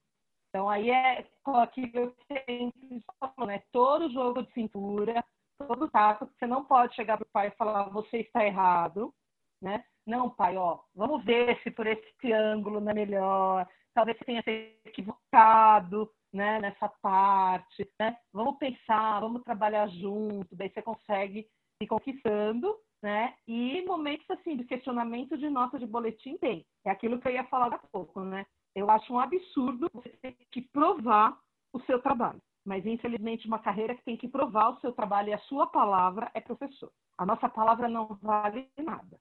[0.48, 1.26] Então, aí é
[1.56, 3.64] aquilo que a gente falou, né?
[3.72, 5.24] Todo jogo de cintura,
[5.58, 9.12] todo taco, você não pode chegar para o pai e falar, você está errado,
[9.60, 9.84] né?
[10.06, 14.42] Não, pai, ó, vamos ver se por esse ângulo não é melhor, talvez você tenha
[14.42, 18.16] se equivocado, né, nessa parte, né?
[18.32, 21.46] Vamos pensar, vamos trabalhar junto, daí você consegue
[21.80, 23.34] ir conquistando, né?
[23.46, 26.66] E momentos assim de questionamento de nota de boletim tem.
[26.84, 28.44] É aquilo que eu ia falar há pouco, né?
[28.74, 31.38] Eu acho um absurdo você ter que provar
[31.72, 32.42] o seu trabalho.
[32.64, 36.30] Mas, infelizmente, uma carreira que tem que provar o seu trabalho e a sua palavra
[36.34, 36.90] é professor.
[37.18, 39.20] A nossa palavra não vale nada.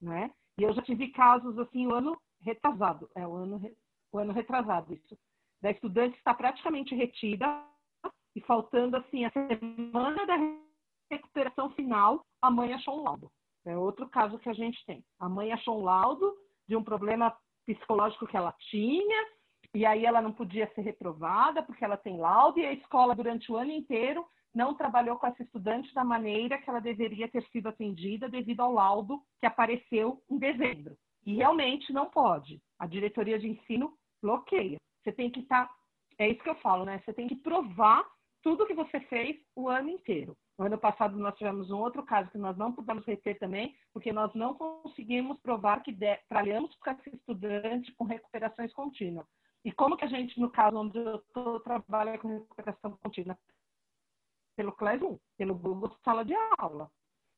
[0.00, 0.30] Né?
[0.58, 3.60] E eu já tive casos assim, o ano retrasado, é o ano,
[4.12, 5.18] o ano retrasado isso,
[5.60, 7.46] da estudante está praticamente retida
[8.34, 10.36] e faltando assim a semana da
[11.10, 13.30] recuperação final, a mãe achou um laudo.
[13.64, 15.04] É outro caso que a gente tem.
[15.18, 16.36] A mãe achou um laudo
[16.68, 19.26] de um problema psicológico que ela tinha,
[19.76, 23.52] e aí ela não podia ser reprovada porque ela tem laudo, e a escola, durante
[23.52, 27.68] o ano inteiro, não trabalhou com essa estudante da maneira que ela deveria ter sido
[27.68, 30.96] atendida devido ao laudo que apareceu em dezembro.
[31.26, 32.58] E realmente não pode.
[32.78, 34.78] A diretoria de ensino bloqueia.
[35.04, 35.66] Você tem que estar.
[35.66, 35.74] Tá,
[36.18, 37.02] é isso que eu falo, né?
[37.04, 38.02] Você tem que provar
[38.42, 40.34] tudo que você fez o ano inteiro.
[40.58, 44.10] No ano passado nós tivemos um outro caso que nós não pudemos reter também, porque
[44.10, 49.26] nós não conseguimos provar que de, trabalhamos com esse estudante com recuperações contínuas.
[49.66, 53.36] E como que a gente, no caso onde eu estou, trabalha com recuperação contínua?
[54.54, 56.88] Pelo Classroom, pelo Google Sala de Aula,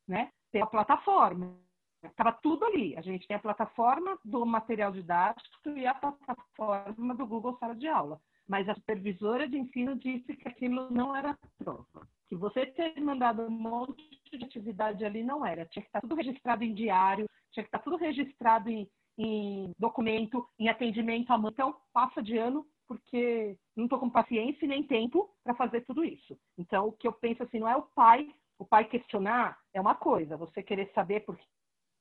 [0.06, 0.30] né?
[0.52, 1.56] Tem a plataforma.
[2.04, 2.94] Estava tudo ali.
[2.98, 7.88] A gente tem a plataforma do material didático e a plataforma do Google Sala de
[7.88, 8.20] Aula.
[8.46, 13.42] Mas a supervisora de ensino disse que aquilo não era prova que você ter mandado
[13.42, 15.64] um monte de atividade ali não era.
[15.64, 18.88] Tinha que estar tudo registrado em diário, tinha que estar tudo registrado em,
[19.18, 21.50] em documento, em atendimento à mão.
[21.50, 26.38] Então, passa de ano porque não estou com paciência nem tempo para fazer tudo isso.
[26.56, 29.94] Então, o que eu penso assim, não é o pai, o pai questionar é uma
[29.94, 31.38] coisa, você querer saber por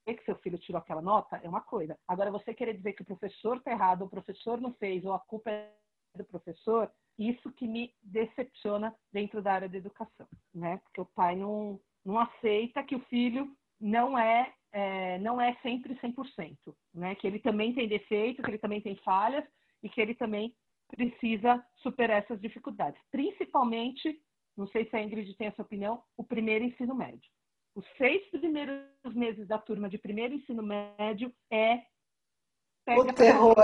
[0.06, 1.98] que, que seu filho tirou aquela nota é uma coisa.
[2.08, 5.20] Agora, você querer dizer que o professor está errado, o professor não fez, ou a
[5.20, 5.74] culpa é
[6.16, 10.78] do professor, isso que me decepciona dentro da área da educação, né?
[10.78, 15.96] Porque o pai não, não aceita que o filho não é, é não é sempre
[15.96, 16.58] 100%,
[16.94, 17.16] né?
[17.16, 19.44] Que ele também tem defeitos, que ele também tem falhas
[19.82, 20.56] e que ele também
[20.88, 23.00] precisa superar essas dificuldades.
[23.12, 24.20] Principalmente,
[24.56, 27.30] não sei se a Ingrid tem essa opinião, o primeiro ensino médio.
[27.76, 31.84] Os seis primeiros meses da turma de primeiro ensino médio é
[32.98, 33.56] o terror.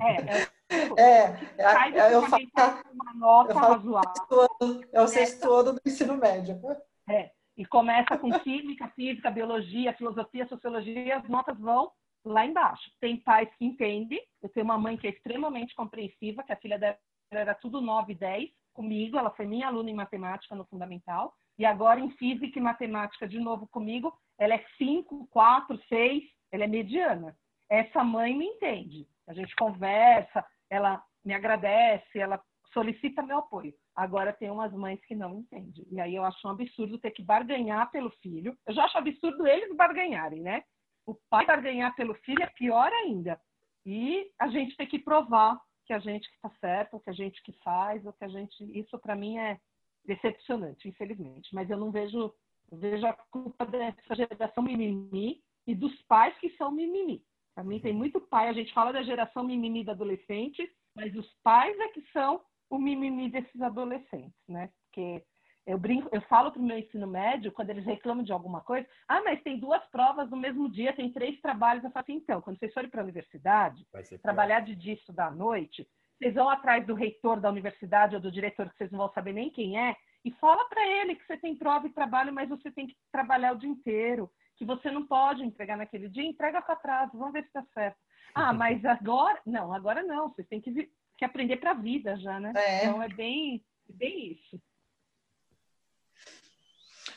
[0.00, 0.56] É, é
[0.96, 1.20] é,
[1.58, 2.44] é, é eu falo,
[2.92, 4.84] uma nota eu falo razoável.
[4.92, 6.60] É o sexto ano do ensino médio.
[7.08, 11.90] É, e começa com química, física, biologia, filosofia, sociologia, as notas vão
[12.24, 12.90] lá embaixo.
[13.00, 16.78] Tem pais que entendem, eu tenho uma mãe que é extremamente compreensiva, que a filha
[16.78, 16.98] dela
[17.30, 21.98] era tudo 9, 10 comigo, ela foi minha aluna em matemática no fundamental, e agora
[21.98, 27.34] em física e matemática de novo comigo, ela é 5, 4, 6, ela é mediana.
[27.70, 29.08] Essa mãe me entende.
[29.26, 32.40] A gente conversa, ela me agradece, ela
[32.72, 33.74] solicita meu apoio.
[33.96, 35.86] Agora tem umas mães que não entendem.
[35.90, 38.54] E aí eu acho um absurdo ter que barganhar pelo filho.
[38.66, 40.62] Eu já acho absurdo eles barganharem, né?
[41.06, 43.40] O pai barganhar pelo filho é pior ainda.
[43.86, 47.42] E a gente tem que provar que a gente que está certo, que a gente
[47.42, 48.78] que faz, ou que a gente.
[48.78, 49.58] Isso para mim é
[50.04, 51.54] decepcionante, infelizmente.
[51.54, 52.34] Mas eu não vejo,
[52.70, 57.24] eu vejo a culpa dessa geração mimimi e dos pais que são mimimi.
[57.54, 61.26] Para mim tem muito pai, a gente fala da geração mimimi da adolescente, mas os
[61.42, 64.70] pais é que são o mimimi desses adolescentes, né?
[64.84, 65.22] Porque
[65.66, 68.86] eu brinco, eu falo para o meu ensino médio, quando eles reclamam de alguma coisa,
[69.08, 71.82] ah, mas tem duas provas no mesmo dia, tem três trabalhos.
[71.82, 73.84] Eu falo assim, então, quando vocês forem para a universidade,
[74.22, 75.86] trabalhar de dia e estudar à noite,
[76.18, 79.32] vocês vão atrás do reitor da universidade ou do diretor, que vocês não vão saber
[79.32, 82.70] nem quem é, e fala para ele que você tem prova e trabalho, mas você
[82.70, 86.76] tem que trabalhar o dia inteiro, que você não pode entregar naquele dia, entrega para
[86.76, 87.98] trás, vamos ver se está certo.
[88.34, 92.38] Ah, mas agora, não, agora não, vocês têm que, que aprender para a vida já,
[92.38, 92.52] né?
[92.56, 92.84] É.
[92.84, 94.60] Então é bem, bem isso.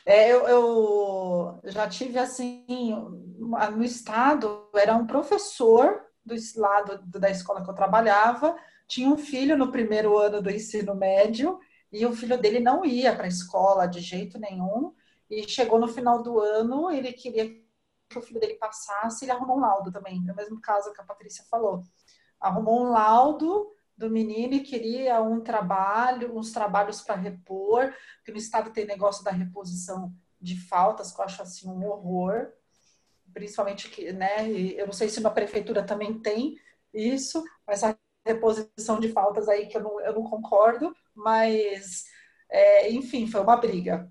[0.06, 2.64] É, eu, eu, já tive assim,
[3.38, 9.56] no estado, era um professor do lado da escola que eu trabalhava, tinha um filho
[9.56, 11.58] no primeiro ano do ensino médio
[11.92, 14.94] e o filho dele não ia para a escola de jeito nenhum.
[15.28, 17.48] E chegou no final do ano, ele queria
[18.08, 21.04] que o filho dele passasse, ele arrumou um laudo também, no mesmo caso que a
[21.04, 21.84] Patrícia falou.
[22.40, 28.38] Arrumou um laudo do menino e queria um trabalho, uns trabalhos para repor, que no
[28.38, 30.10] estado tem negócio da reposição
[30.40, 32.50] de faltas, que eu acho assim um horror,
[33.34, 36.58] principalmente que, né, eu não sei se na prefeitura também tem
[36.94, 42.06] isso, mas a reposição de faltas aí que eu não, eu não concordo, mas
[42.48, 44.10] é, enfim, foi uma briga.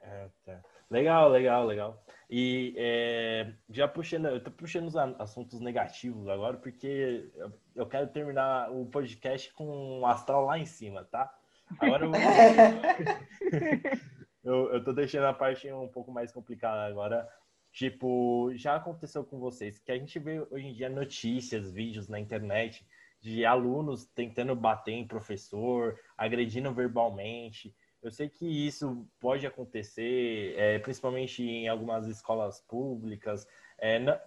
[0.00, 0.62] É, tá.
[0.88, 2.03] Legal, legal, legal.
[2.36, 7.30] E é, já puxando, eu tô puxando os assuntos negativos agora, porque
[7.76, 11.32] eu, quero terminar o podcast com o astral lá em cima, tá?
[11.78, 12.10] Agora eu,
[14.42, 17.24] eu, eu tô deixando a parte um pouco mais complicada agora.
[17.70, 22.18] Tipo, já aconteceu com vocês que a gente vê hoje em dia notícias, vídeos na
[22.18, 22.84] internet
[23.20, 27.72] de alunos tentando bater em professor, agredindo verbalmente.
[28.04, 34.20] Eu sei que isso pode acontecer, é, principalmente em algumas escolas públicas, é, não,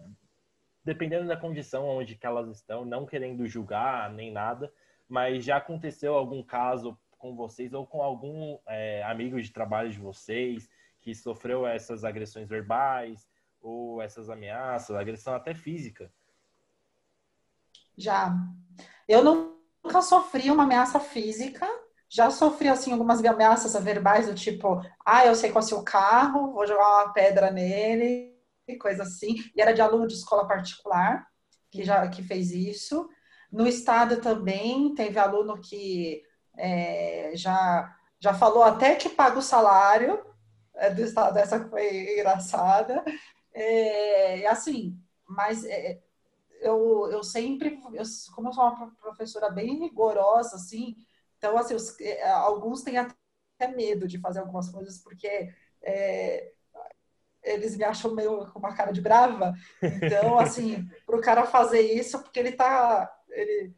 [0.83, 4.73] dependendo da condição onde que elas estão, não querendo julgar nem nada,
[5.07, 9.99] mas já aconteceu algum caso com vocês ou com algum é, amigo de trabalho de
[9.99, 10.67] vocês
[10.99, 13.29] que sofreu essas agressões verbais
[13.61, 16.11] ou essas ameaças, agressão até física?
[17.95, 18.35] Já.
[19.07, 21.67] Eu nunca sofri uma ameaça física,
[22.09, 25.83] já sofri, assim, algumas ameaças verbais do tipo, ah, eu sei qual é o seu
[25.83, 28.33] carro, vou jogar uma pedra nele,
[28.79, 29.35] coisa assim.
[29.55, 31.25] E era de aluno de escola particular
[31.71, 33.07] que já que fez isso.
[33.51, 36.23] No estado também teve aluno que
[36.57, 40.19] é, já, já falou até que paga o salário
[40.75, 43.03] é, do estado, essa foi engraçada.
[43.53, 45.99] É, assim, mas é,
[46.61, 50.95] eu, eu sempre, eu, como eu sou uma professora bem rigorosa, assim,
[51.37, 53.15] então, assim, os, é, alguns têm até
[53.75, 56.51] medo de fazer algumas coisas, porque é,
[57.43, 59.53] eles me acham meio com uma cara de brava.
[59.81, 63.11] Então, assim, para o cara fazer isso, porque ele tá.
[63.29, 63.73] Ele,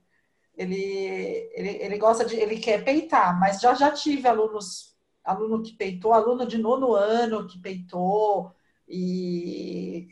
[0.56, 2.36] ele, ele, ele gosta de.
[2.36, 7.48] Ele quer peitar, mas já, já tive alunos, aluno que peitou, aluno de nono ano
[7.48, 8.54] que peitou
[8.88, 10.08] e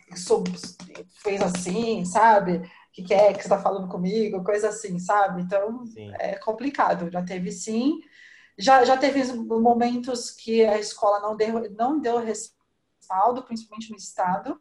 [1.23, 2.61] fez assim, sabe?
[2.97, 5.43] Que, que é que está falando comigo, coisa assim, sabe?
[5.43, 6.11] Então sim.
[6.15, 7.11] é complicado.
[7.11, 7.99] Já teve sim.
[8.57, 14.59] Já, já teve momentos que a escola não deu, não deu respaldo, principalmente no estado.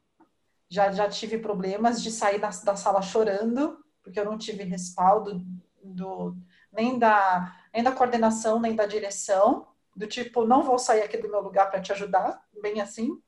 [0.68, 5.42] Já, já tive problemas de sair da, da sala chorando, porque eu não tive respaldo
[5.82, 6.36] do,
[6.70, 9.66] nem, da, nem da coordenação, nem da direção.
[9.94, 13.18] Do tipo, não vou sair aqui do meu lugar para te ajudar, bem assim.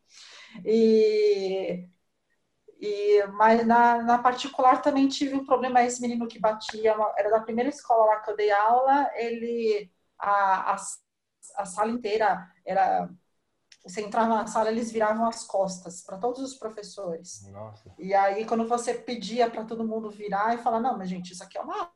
[0.66, 1.88] E
[2.81, 7.41] e, mas na, na particular também tive um problema, esse menino que batia, era da
[7.41, 10.77] primeira escola lá que eu dei aula, ele, a, a,
[11.57, 13.11] a sala inteira era,
[13.85, 17.49] você entrava na sala, eles viravam as costas para todos os professores.
[17.51, 17.93] Nossa.
[17.99, 21.43] E aí, quando você pedia para todo mundo virar e falar, não, mas gente, isso
[21.43, 21.91] aqui é uma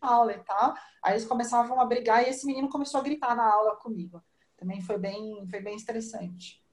[0.00, 3.52] aula e tal, aí eles começavam a brigar e esse menino começou a gritar na
[3.52, 4.22] aula comigo.
[4.56, 6.64] Também foi bem, foi bem estressante.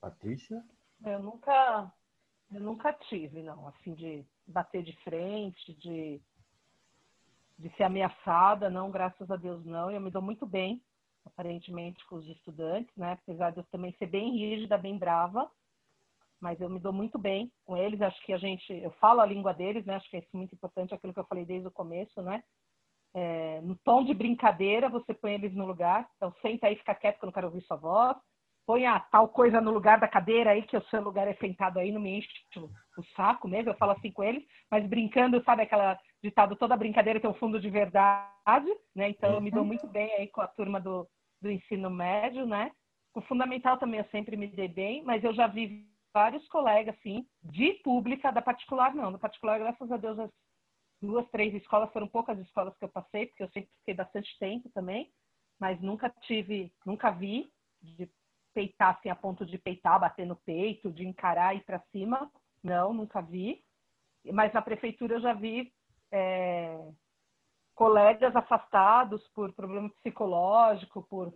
[0.00, 0.64] Patrícia?
[1.04, 1.92] Eu nunca
[2.52, 6.20] eu nunca tive, não, assim, de bater de frente, de,
[7.58, 9.90] de ser ameaçada, não, graças a Deus não.
[9.90, 10.80] Eu me dou muito bem,
[11.24, 13.12] aparentemente, com os estudantes, né?
[13.12, 15.50] Apesar de eu também ser bem rígida, bem brava,
[16.40, 18.00] mas eu me dou muito bem com eles.
[18.00, 19.96] Acho que a gente, eu falo a língua deles, né?
[19.96, 22.44] Acho que é isso muito importante, aquilo que eu falei desde o começo, né?
[23.12, 26.08] É, no tom de brincadeira, você põe eles no lugar.
[26.16, 28.16] Então, senta aí, fica quieto que eu não quero ouvir sua voz
[28.66, 31.78] põe a tal coisa no lugar da cadeira aí, que o seu lugar é sentado
[31.78, 35.62] aí, não me enche o saco mesmo, eu falo assim com eles, mas brincando, sabe
[35.62, 39.08] aquela ditado, toda brincadeira tem um fundo de verdade, né?
[39.08, 39.68] Então eu me dou uhum.
[39.68, 41.08] muito bem aí com a turma do,
[41.40, 42.72] do ensino médio, né?
[43.14, 47.26] O fundamental também eu sempre me dei bem, mas eu já vi vários colegas, assim,
[47.42, 49.12] de pública, da particular não.
[49.12, 50.30] Da particular, graças a Deus, as
[51.00, 54.68] duas, três escolas foram poucas escolas que eu passei, porque eu sempre fiquei bastante tempo
[54.70, 55.10] também,
[55.60, 57.50] mas nunca tive, nunca vi
[57.82, 58.10] de
[58.56, 62.32] peitar assim a ponto de peitar, bater no peito, de encarar e ir para cima.
[62.64, 63.62] Não, nunca vi.
[64.32, 65.70] Mas na prefeitura eu já vi
[66.10, 66.88] é,
[67.74, 71.34] colegas afastados por problema psicológico, por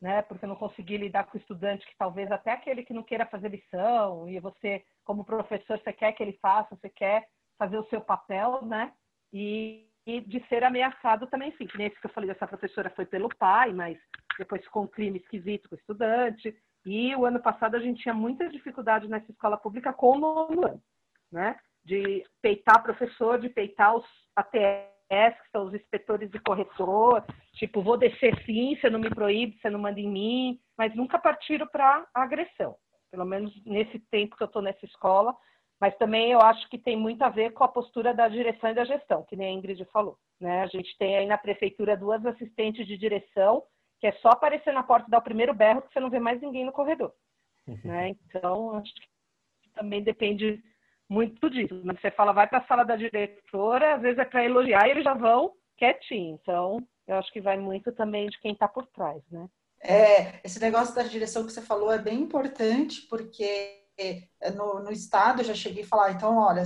[0.00, 3.24] né, porque não consegui lidar com o estudante que talvez até aquele que não queira
[3.26, 7.26] fazer lição e você, como professor, você quer que ele faça, você quer
[7.58, 8.92] fazer o seu papel, né?
[9.32, 13.28] E, e de ser ameaçado também, enfim, nesse que eu falei dessa professora foi pelo
[13.36, 13.98] pai, mas
[14.38, 16.54] depois ficou um crime esquisito com o estudante.
[16.84, 20.66] E o ano passado a gente tinha muita dificuldade nessa escola pública com o nono
[20.66, 20.82] ano,
[21.32, 21.56] né?
[21.82, 24.04] De peitar professor, de peitar os
[24.36, 29.58] ATS, que são os inspetores de corretor, tipo, vou descer sim, você não me proíbe,
[29.58, 32.76] você não manda em mim, mas nunca partiram para agressão,
[33.10, 35.34] pelo menos nesse tempo que eu estou nessa escola.
[35.84, 38.74] Mas também eu acho que tem muito a ver com a postura da direção e
[38.74, 40.16] da gestão, que nem a Ingrid falou.
[40.40, 40.62] Né?
[40.62, 43.62] A gente tem aí na prefeitura duas assistentes de direção
[44.00, 46.18] que é só aparecer na porta e dar o primeiro berro que você não vê
[46.18, 47.12] mais ninguém no corredor.
[47.84, 48.08] né?
[48.08, 49.02] Então, acho que
[49.74, 50.64] também depende
[51.06, 51.74] muito disso.
[51.84, 51.94] Né?
[52.00, 55.04] Você fala, vai para a sala da diretora, às vezes é para elogiar e eles
[55.04, 56.38] já vão quietinho.
[56.40, 59.46] Então, eu acho que vai muito também de quem está por trás, né?
[59.82, 63.83] É, esse negócio da direção que você falou é bem importante, porque
[64.54, 66.62] no, no estado eu já cheguei a falar, então, olha,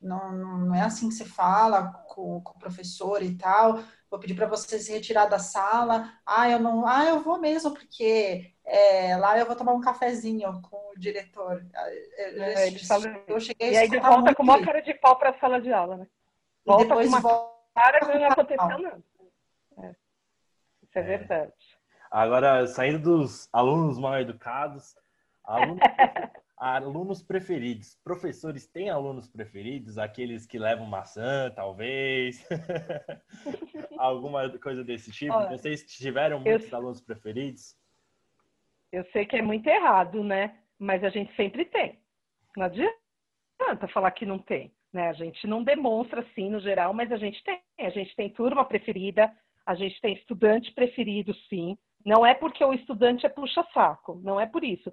[0.00, 4.34] não, não é assim que você fala com, com o professor e tal, vou pedir
[4.34, 6.12] para você se retirar da sala.
[6.24, 10.60] Ah, eu não, ah, eu vou mesmo, porque é, lá eu vou tomar um cafezinho
[10.62, 11.66] com o diretor.
[12.16, 12.68] Eu, é,
[13.26, 15.60] eu cheguei a E aí de volta com uma cara de pau para a sala
[15.60, 16.06] de aula, né?
[16.64, 19.02] Volta e depois com uma volta cara que não aconteceu nada.
[19.78, 19.90] É.
[20.82, 21.52] Isso é, é, verdade.
[22.10, 24.96] Agora, saindo dos alunos mal educados,
[25.44, 25.78] alunos
[26.58, 27.96] alunos preferidos.
[28.02, 29.96] Professores têm alunos preferidos?
[29.96, 32.46] Aqueles que levam maçã, talvez?
[33.96, 35.34] Alguma coisa desse tipo?
[35.34, 37.76] Olha, Vocês tiveram muitos eu, alunos preferidos?
[38.90, 40.58] Eu sei que é muito errado, né?
[40.78, 41.98] Mas a gente sempre tem.
[42.56, 44.72] Não adianta falar que não tem.
[44.92, 45.08] Né?
[45.08, 47.60] A gente não demonstra assim no geral, mas a gente tem.
[47.78, 49.30] A gente tem turma preferida,
[49.64, 51.76] a gente tem estudante preferido, sim.
[52.04, 54.92] Não é porque o estudante é puxa-saco, não é por isso.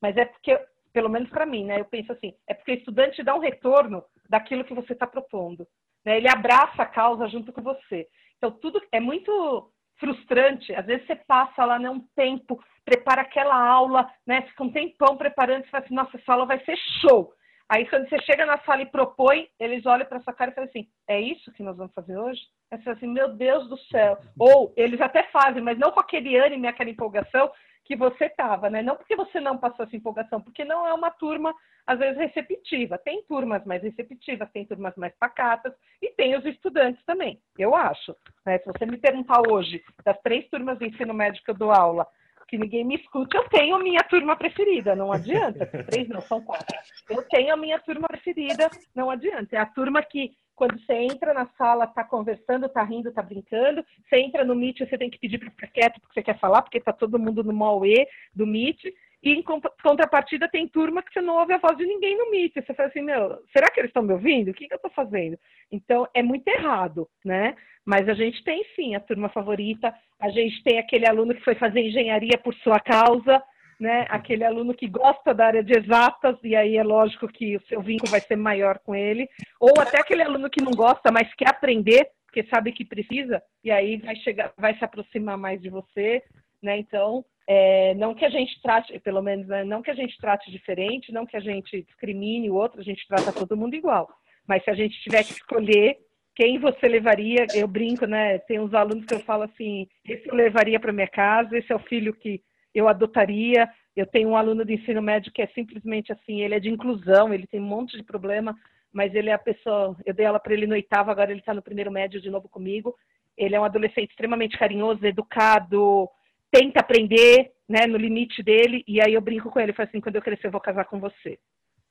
[0.00, 0.58] Mas é porque
[0.92, 1.80] pelo menos para mim, né?
[1.80, 5.66] Eu penso assim, é porque o estudante dá um retorno daquilo que você está propondo.
[6.04, 6.16] Né?
[6.16, 8.06] Ele abraça a causa junto com você.
[8.36, 10.74] Então, tudo é muito frustrante.
[10.74, 14.42] Às vezes você passa lá né, um tempo, prepara aquela aula, né?
[14.42, 17.32] Fica um tempão preparando, você fala assim, nossa, essa aula vai ser show.
[17.68, 20.68] Aí quando você chega na sala e propõe, eles olham para sua cara e falam
[20.68, 22.40] assim, é isso que nós vamos fazer hoje?
[22.70, 24.18] Aí você fala assim, meu Deus do céu.
[24.36, 27.48] Ou eles até fazem, mas não com aquele ânimo e aquela empolgação,
[27.90, 28.82] que você estava, né?
[28.82, 31.52] Não porque você não passou essa empolgação, porque não é uma turma,
[31.84, 32.96] às vezes, receptiva.
[32.96, 38.14] Tem turmas mais receptivas, tem turmas mais pacatas e tem os estudantes também, eu acho.
[38.46, 38.58] Né?
[38.58, 42.06] Se você me perguntar hoje, das três turmas de ensino médio que eu dou aula,
[42.50, 45.64] que ninguém me escute, eu tenho minha turma preferida, não adianta.
[45.64, 46.76] Três não, são quatro.
[47.08, 49.54] Eu tenho a minha turma preferida, não adianta.
[49.54, 53.82] É a turma que quando você entra na sala, está conversando, está rindo, está brincando.
[54.04, 56.60] Você entra no Meet, você tem que pedir para ficar quieto porque você quer falar,
[56.62, 58.84] porque está todo mundo no Mauê do Meet.
[59.22, 62.54] E em contrapartida tem turma que você não ouve a voz de ninguém no Meet.
[62.54, 64.50] Você fala assim, meu, será que eles estão me ouvindo?
[64.50, 65.38] O que, que eu estou fazendo?
[65.70, 67.54] Então é muito errado, né?
[67.84, 69.94] Mas a gente tem sim a turma favorita.
[70.20, 73.42] A gente tem aquele aluno que foi fazer engenharia por sua causa
[73.80, 74.04] né?
[74.10, 77.80] Aquele aluno que gosta da área de exatas, e aí é lógico que o seu
[77.80, 79.26] vínculo vai ser maior com ele,
[79.58, 83.70] ou até aquele aluno que não gosta, mas quer aprender, porque sabe que precisa, e
[83.70, 86.22] aí vai chegar, vai se aproximar mais de você,
[86.62, 86.76] né?
[86.78, 89.64] Então, é, não que a gente trate, pelo menos, né?
[89.64, 93.04] não que a gente trate diferente, não que a gente discrimine o outro, a gente
[93.08, 94.08] trata todo mundo igual.
[94.46, 95.96] Mas se a gente tiver que escolher
[96.34, 98.38] quem você levaria, eu brinco, né?
[98.38, 101.76] Tem uns alunos que eu falo assim, esse eu levaria para minha casa, esse é
[101.76, 102.42] o filho que
[102.74, 103.68] eu adotaria.
[103.96, 107.34] Eu tenho um aluno de ensino médio que é simplesmente assim, ele é de inclusão,
[107.34, 108.56] ele tem um monte de problema,
[108.92, 109.96] mas ele é a pessoa.
[110.06, 112.48] Eu dei aula para ele no oitavo, agora ele está no primeiro médio de novo
[112.48, 112.94] comigo.
[113.36, 116.08] Ele é um adolescente extremamente carinhoso, educado,
[116.50, 118.84] tenta aprender, né, no limite dele.
[118.86, 121.00] E aí eu brinco com ele, falo assim, quando eu crescer eu vou casar com
[121.00, 121.38] você,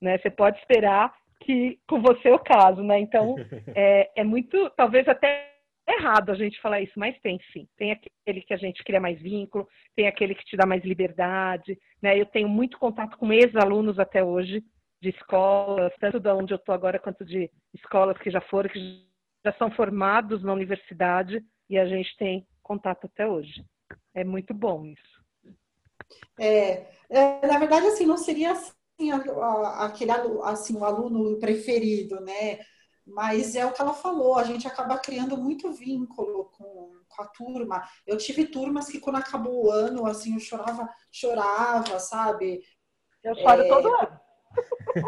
[0.02, 0.18] né?
[0.18, 3.00] Você pode esperar que com você eu caso, né?
[3.00, 3.36] Então
[3.76, 5.50] é, é muito, talvez até
[5.88, 7.68] errado a gente falar isso, mas tem sim.
[7.78, 11.78] Tem aquele que a gente cria mais vínculo, tem aquele que te dá mais liberdade.
[12.02, 12.20] Né?
[12.20, 14.64] Eu tenho muito contato com ex-alunos até hoje,
[15.02, 19.06] de escolas, tanto da onde eu estou agora, quanto de escolas que já foram, que
[19.44, 23.64] já são formados na universidade, e a gente tem contato até hoje.
[24.14, 25.20] É muito bom isso.
[26.40, 28.54] É, é na verdade, assim, não seria
[29.00, 29.12] assim,
[29.78, 30.12] aquele
[30.44, 32.60] assim, o aluno preferido, né?
[33.10, 37.28] mas é o que ela falou, a gente acaba criando muito vínculo com, com a
[37.28, 37.84] turma.
[38.06, 42.62] Eu tive turmas que quando acabou o ano, assim, eu chorava, chorava, sabe?
[43.24, 43.68] Eu choro é...
[43.68, 44.20] todo ano.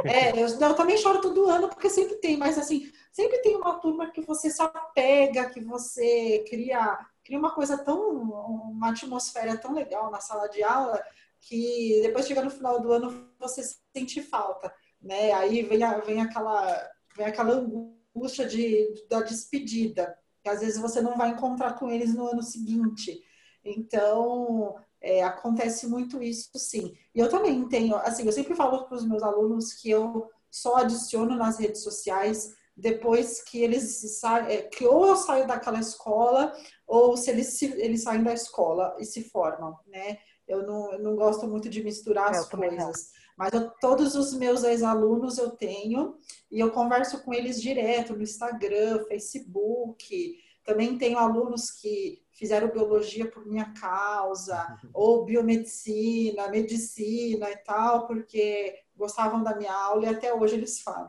[0.06, 3.80] É, eu, eu, também choro todo ano, porque sempre tem, mas assim, sempre tem uma
[3.80, 9.74] turma que você se apega, que você cria, cria uma coisa tão, uma atmosfera tão
[9.74, 11.04] legal na sala de aula,
[11.42, 13.62] que depois chega no final do ano você
[13.96, 15.32] sente falta, né?
[15.34, 21.02] Aí vem, a, vem aquela vem aquela angústia de, da despedida, que às vezes você
[21.02, 23.22] não vai encontrar com eles no ano seguinte.
[23.64, 26.94] Então, é, acontece muito isso, sim.
[27.14, 30.78] E eu também tenho, assim, eu sempre falo para os meus alunos que eu só
[30.78, 36.54] adiciono nas redes sociais depois que eles saem, é, que ou eu saio daquela escola,
[36.88, 40.18] ou se eles, se, eles saem da escola e se formam, né?
[40.52, 43.12] Eu não, eu não gosto muito de misturar é, as coisas.
[43.38, 46.16] Mas eu, todos os meus ex-alunos eu tenho
[46.52, 50.38] e eu converso com eles direto no Instagram, Facebook.
[50.64, 58.78] Também tenho alunos que fizeram biologia por minha causa, ou biomedicina, medicina e tal, porque
[58.95, 61.08] gostavam da minha aula e até hoje eles falam.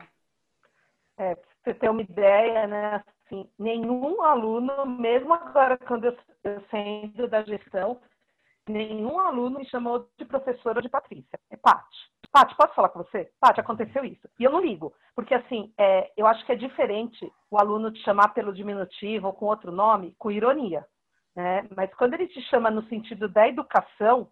[1.17, 3.03] É, pra você ter uma ideia, né?
[3.25, 7.99] Assim, nenhum aluno, mesmo agora quando eu, eu saindo da gestão,
[8.67, 11.39] nenhum aluno me chamou de professora de Patrícia.
[11.49, 12.11] É Pati.
[12.31, 13.31] Paty, posso falar com você?
[13.39, 14.27] Paty, aconteceu isso.
[14.39, 17.99] E eu não ligo, porque assim, é, eu acho que é diferente o aluno te
[18.03, 20.85] chamar pelo diminutivo ou com outro nome, com ironia.
[21.35, 21.67] Né?
[21.75, 24.27] Mas quando ele te chama no sentido da educação,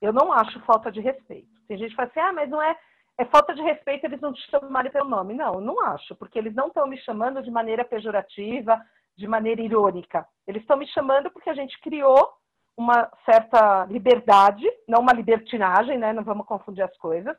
[0.00, 1.48] eu não acho falta de respeito.
[1.66, 2.76] Tem gente que fala assim, ah, mas não é,
[3.18, 5.34] é falta de respeito eles não te chamarem pelo nome.
[5.34, 8.80] Não, eu não acho, porque eles não estão me chamando de maneira pejorativa,
[9.16, 10.26] de maneira irônica.
[10.46, 12.37] Eles estão me chamando porque a gente criou
[12.78, 16.12] uma certa liberdade, não uma libertinagem, né?
[16.12, 17.36] Não vamos confundir as coisas.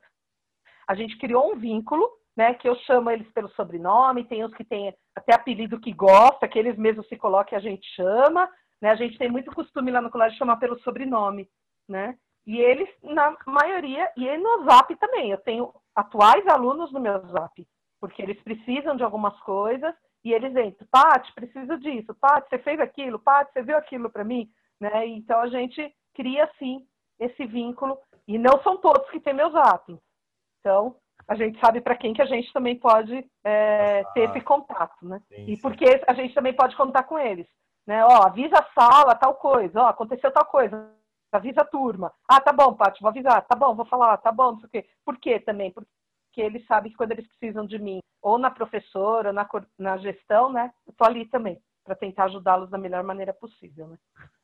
[0.86, 2.54] A gente criou um vínculo, né?
[2.56, 6.60] Que eu chamo eles pelo sobrenome, tem os que têm até apelido que gosta, que
[6.60, 8.50] eles mesmos se colocam e a gente chama,
[8.82, 8.90] né?
[8.90, 11.48] A gente tem muito costume lá no colégio chamar pelo sobrenome,
[11.88, 12.18] né?
[12.46, 17.66] E eles, na maioria, e no Zap também, eu tenho atuais alunos no meu Zap,
[18.02, 22.80] porque eles precisam de algumas coisas e eles entram, Paty, preciso disso, Paty, você fez
[22.80, 24.50] aquilo, Paty, você viu aquilo para mim?
[24.80, 25.08] Né?
[25.08, 26.86] Então a gente cria sim
[27.20, 29.98] esse vínculo e não são todos que têm meu zap.
[30.60, 30.96] Então
[31.28, 35.22] a gente sabe para quem que a gente também pode é, ter esse contato, né?
[35.28, 35.52] Sim, sim.
[35.52, 37.48] E porque a gente também pode contar com eles,
[37.86, 38.04] né?
[38.04, 40.92] Ó, avisa a sala tal coisa, ó, aconteceu tal coisa,
[41.32, 42.12] avisa a turma.
[42.28, 44.72] Ah, tá bom, Paty, vou avisar, tá bom, vou falar, tá bom, não sei o
[44.72, 44.90] quê.
[45.06, 45.72] Por quê também?
[45.72, 49.98] Porque eles sabem que quando eles precisam de mim, ou na professora, ou na, na
[49.98, 50.72] gestão, né?
[50.88, 53.98] Eu tô ali também, para tentar ajudá-los da melhor maneira possível, né?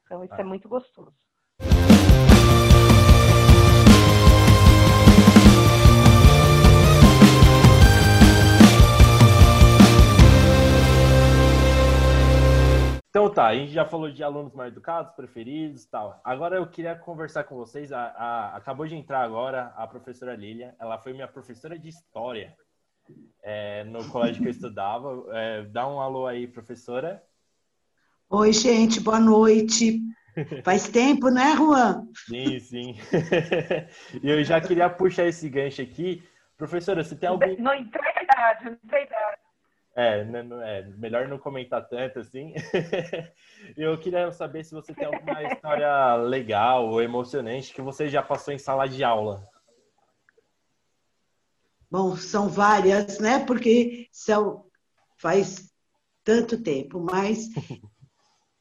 [0.06, 0.42] Então isso é ah.
[0.42, 1.14] é muito gostoso.
[13.10, 16.20] Então tá, a gente já falou de alunos mais educados, preferidos e tal.
[16.22, 17.94] Agora eu queria conversar com vocês.
[17.94, 20.76] A, a, acabou de entrar agora a professora Lilia.
[20.78, 22.54] Ela foi minha professora de história
[23.42, 25.26] é, no colégio que eu estudava.
[25.30, 27.24] É, dá um alô aí, professora.
[28.30, 30.02] Oi, gente, boa noite.
[30.66, 32.08] Faz tempo, né, Juan?
[32.28, 32.96] Sim, sim.
[34.22, 36.28] E eu já queria puxar esse gancho aqui.
[36.58, 37.56] Professora, você tem algum.
[37.62, 39.38] Não entrega idade, não entrega idade.
[39.96, 42.54] É, não, é, melhor não comentar tanto assim.
[43.78, 48.54] eu queria saber se você tem alguma história legal ou emocionante que você já passou
[48.54, 49.42] em sala de aula.
[51.90, 53.46] Bom, são várias, né?
[53.46, 54.66] Porque são
[55.18, 55.72] faz
[56.26, 57.48] tanto tempo, mas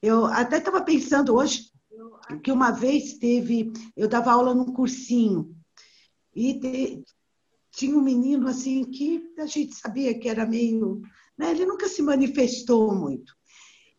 [0.04, 1.72] Eu até estava pensando hoje
[2.42, 5.56] que uma vez teve, eu dava aula num cursinho
[6.34, 7.04] e te,
[7.70, 11.00] tinha um menino assim que a gente sabia que era meio,
[11.38, 13.34] né, ele nunca se manifestou muito.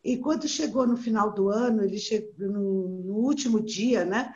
[0.03, 4.32] E quando chegou no final do ano, ele chegou no, no último dia, né?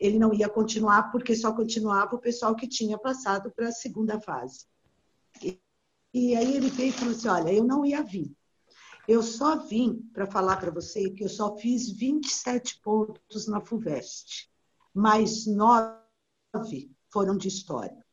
[0.00, 4.20] Ele não ia continuar porque só continuava o pessoal que tinha passado para a segunda
[4.20, 4.66] fase.
[5.40, 5.60] E,
[6.12, 8.36] e aí ele veio e falou assim: Olha, eu não ia vir
[9.08, 14.50] eu só vim para falar para você que eu só fiz 27 pontos na FUVEST,
[14.92, 18.04] mas nove foram de história.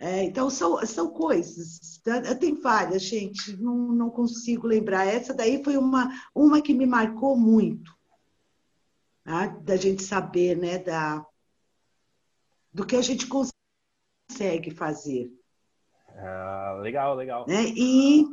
[0.00, 2.00] É, então, são, são coisas.
[2.38, 5.06] Tem várias, gente, não, não consigo lembrar.
[5.06, 7.96] Essa daí foi uma, uma que me marcou muito.
[9.24, 9.46] Tá?
[9.46, 11.24] Da gente saber né, da,
[12.72, 15.32] do que a gente consegue fazer.
[16.16, 17.46] Ah, legal, legal.
[17.48, 17.64] Né?
[17.74, 18.26] E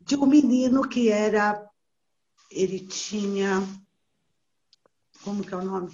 [0.00, 1.68] de um menino que era,
[2.50, 3.62] ele tinha,
[5.22, 5.90] como que é o nome?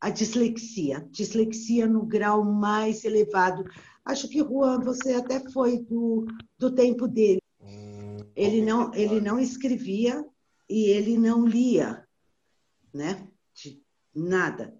[0.00, 3.64] A dislexia, dislexia no grau mais elevado.
[4.04, 6.26] Acho que Juan, você até foi do,
[6.58, 7.42] do tempo dele.
[7.60, 10.24] Hum, ele não, ele não escrevia
[10.68, 12.06] e ele não lia,
[12.94, 13.28] né?
[13.54, 13.82] De
[14.14, 14.74] nada.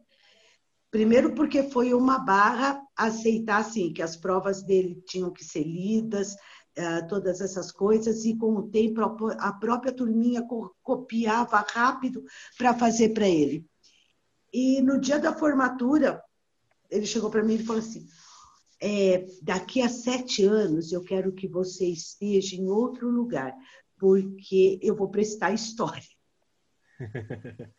[0.91, 6.35] Primeiro porque foi uma barra aceitar assim que as provas dele tinham que ser lidas,
[6.81, 9.01] uh, todas essas coisas e com o tempo
[9.39, 10.43] a própria turminha
[10.83, 12.25] copiava rápido
[12.57, 13.67] para fazer para ele.
[14.53, 16.23] E no dia da formatura
[16.91, 18.07] ele chegou para mim e falou assim:
[18.83, 23.55] é, daqui a sete anos eu quero que você esteja em outro lugar,
[23.99, 26.03] porque eu vou prestar história.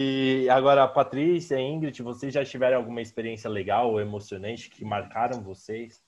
[0.00, 6.02] E agora, Patrícia, Ingrid, vocês já tiveram alguma experiência legal ou emocionante que marcaram vocês?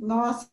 [0.00, 0.50] Nossa,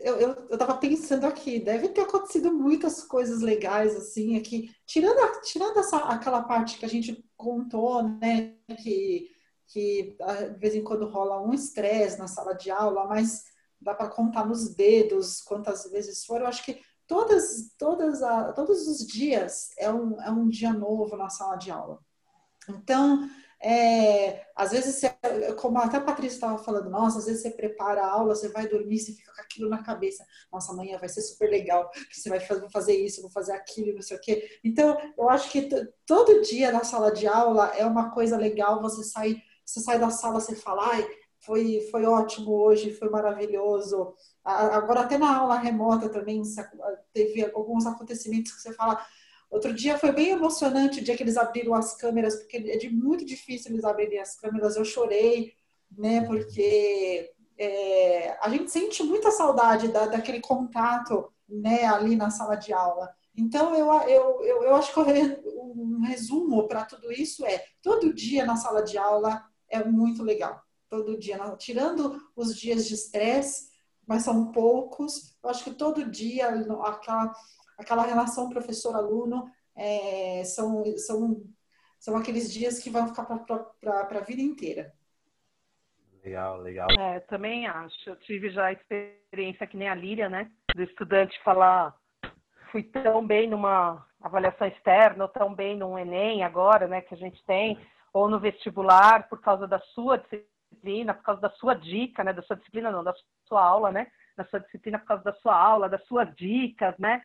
[0.00, 5.98] eu estava pensando aqui, deve ter acontecido muitas coisas legais, assim, aqui, tirando, tirando essa,
[5.98, 9.30] aquela parte que a gente contou, né, que,
[9.68, 10.16] que
[10.52, 13.44] de vez em quando rola um estresse na sala de aula, mas
[13.80, 18.88] dá para contar nos dedos quantas vezes foram, eu acho que todas, todas a, todos
[18.88, 21.98] os dias é um, é um dia novo na sala de aula.
[22.68, 23.28] Então,
[23.62, 25.10] é, às vezes, você,
[25.56, 28.68] como até a Patrícia estava falando, nossa, às vezes você prepara a aula, você vai
[28.68, 30.24] dormir, você fica com aquilo na cabeça.
[30.52, 33.94] Nossa, amanhã vai ser super legal, que você vai fazer, fazer isso, vou fazer aquilo,
[33.94, 34.60] não sei o quê.
[34.62, 35.68] Então, eu acho que
[36.04, 40.10] todo dia na sala de aula é uma coisa legal, você sai, você sai da
[40.10, 41.08] sala, você fala, ai,
[41.40, 44.14] foi, foi ótimo hoje, foi maravilhoso.
[44.44, 46.42] Agora, até na aula remota também,
[47.12, 49.04] teve alguns acontecimentos que você fala.
[49.50, 52.90] Outro dia foi bem emocionante o dia que eles abriram as câmeras, porque é de
[52.90, 54.76] muito difícil eles abrirem as câmeras.
[54.76, 55.54] Eu chorei,
[55.96, 62.56] né, porque é, a gente sente muita saudade da, daquele contato, né, ali na sala
[62.56, 63.08] de aula.
[63.36, 68.44] Então, eu, eu, eu, eu acho que um resumo para tudo isso é: todo dia
[68.44, 73.68] na sala de aula é muito legal todo dia, tirando os dias de estresse,
[74.06, 75.36] mas são poucos.
[75.42, 76.48] Eu acho que todo dia
[76.84, 77.32] aquela,
[77.76, 81.42] aquela relação professor-aluno é, são, são,
[81.98, 84.92] são aqueles dias que vão ficar para a vida inteira.
[86.24, 86.88] Legal, legal.
[86.98, 88.10] É, também acho.
[88.10, 90.50] Eu tive já a experiência que nem a Líria, né?
[90.74, 91.96] Do estudante falar,
[92.72, 97.16] fui tão bem numa avaliação externa, ou tão bem num Enem agora, né, que a
[97.16, 97.78] gente tem,
[98.12, 102.32] ou no vestibular, por causa da sua disciplina disciplina, por causa da sua dica, né?
[102.32, 103.14] Da sua disciplina, não, da
[103.46, 104.06] sua aula, né?
[104.36, 107.22] Da sua disciplina por causa da sua aula, das suas dicas, né?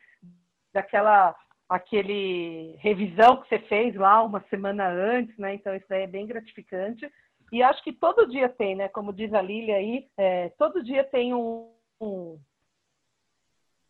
[0.74, 1.36] Daquela
[1.72, 5.54] aquele revisão que você fez lá uma semana antes, né?
[5.54, 7.10] Então isso aí é bem gratificante.
[7.50, 8.90] E acho que todo dia tem, né?
[8.90, 11.70] Como diz a Lília aí, é, todo dia tem um,
[12.02, 12.40] um,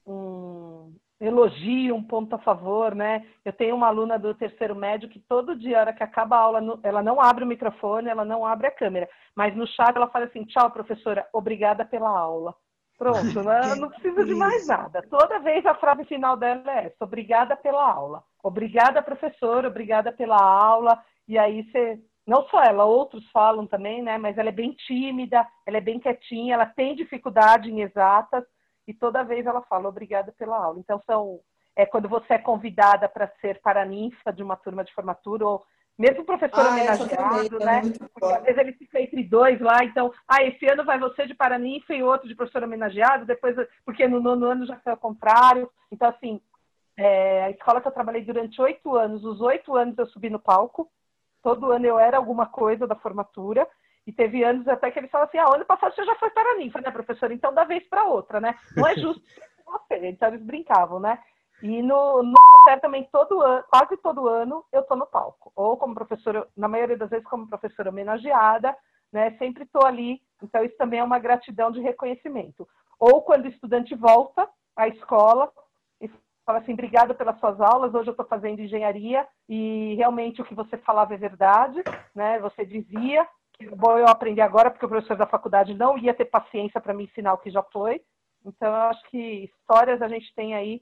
[0.05, 3.25] um elogio, um ponto a favor, né?
[3.45, 6.79] Eu tenho uma aluna do terceiro médio que todo dia, hora que acaba a aula,
[6.83, 10.25] ela não abre o microfone, ela não abre a câmera, mas no chat ela fala
[10.25, 12.55] assim: tchau, professora, obrigada pela aula.
[13.01, 15.01] Pronto, não, não precisa de mais nada.
[15.09, 18.23] Toda vez a frase final dela é essa: obrigada pela aula.
[18.43, 21.03] Obrigada, professora, obrigada pela aula.
[21.27, 21.99] E aí você.
[22.27, 24.19] Não só ela, outros falam também, né?
[24.19, 28.43] Mas ela é bem tímida, ela é bem quietinha, ela tem dificuldade em exatas
[28.87, 30.79] e toda vez ela fala obrigada pela aula.
[30.79, 31.39] Então são
[31.75, 35.63] é quando você é convidada para ser paraninfa de uma turma de formatura ou
[35.97, 37.81] mesmo professor ah, homenageado, é né?
[38.13, 41.33] Porque às vezes ele fica entre dois lá, então, ah, esse ano vai você de
[41.33, 45.69] paraninfa e outro de professor homenageado, depois, porque no nono ano já foi ao contrário.
[45.91, 46.41] Então, assim,
[46.97, 50.39] é, a escola que eu trabalhei durante oito anos, os oito anos eu subi no
[50.39, 50.89] palco,
[51.43, 53.67] todo ano eu era alguma coisa da formatura,
[54.05, 56.51] e teve anos até que ele falou assim: ah, ano passado você já foi para
[56.51, 57.33] a ninfa, né, professora?
[57.33, 58.57] Então, da vez para outra, né?
[58.75, 59.21] Não é justo
[59.65, 60.07] você.
[60.07, 61.19] Então, eles brincavam, né?
[61.61, 62.33] E no, no
[62.77, 65.51] também, todo ano, quase todo ano, eu estou no palco.
[65.55, 68.75] Ou como professora, na maioria das vezes, como professora homenageada,
[69.11, 69.31] né?
[69.37, 70.21] Sempre estou ali.
[70.41, 72.67] Então, isso também é uma gratidão de reconhecimento.
[72.99, 75.51] Ou quando o estudante volta à escola
[75.99, 76.09] e
[76.45, 80.55] fala assim: obrigada pelas suas aulas, hoje eu estou fazendo engenharia e realmente o que
[80.55, 81.83] você falava é verdade,
[82.15, 82.39] né?
[82.39, 83.27] Você dizia,
[83.75, 87.05] bom eu aprender agora, porque o professor da faculdade não ia ter paciência para me
[87.05, 88.01] ensinar o que já foi.
[88.45, 90.81] Então, eu acho que histórias a gente tem aí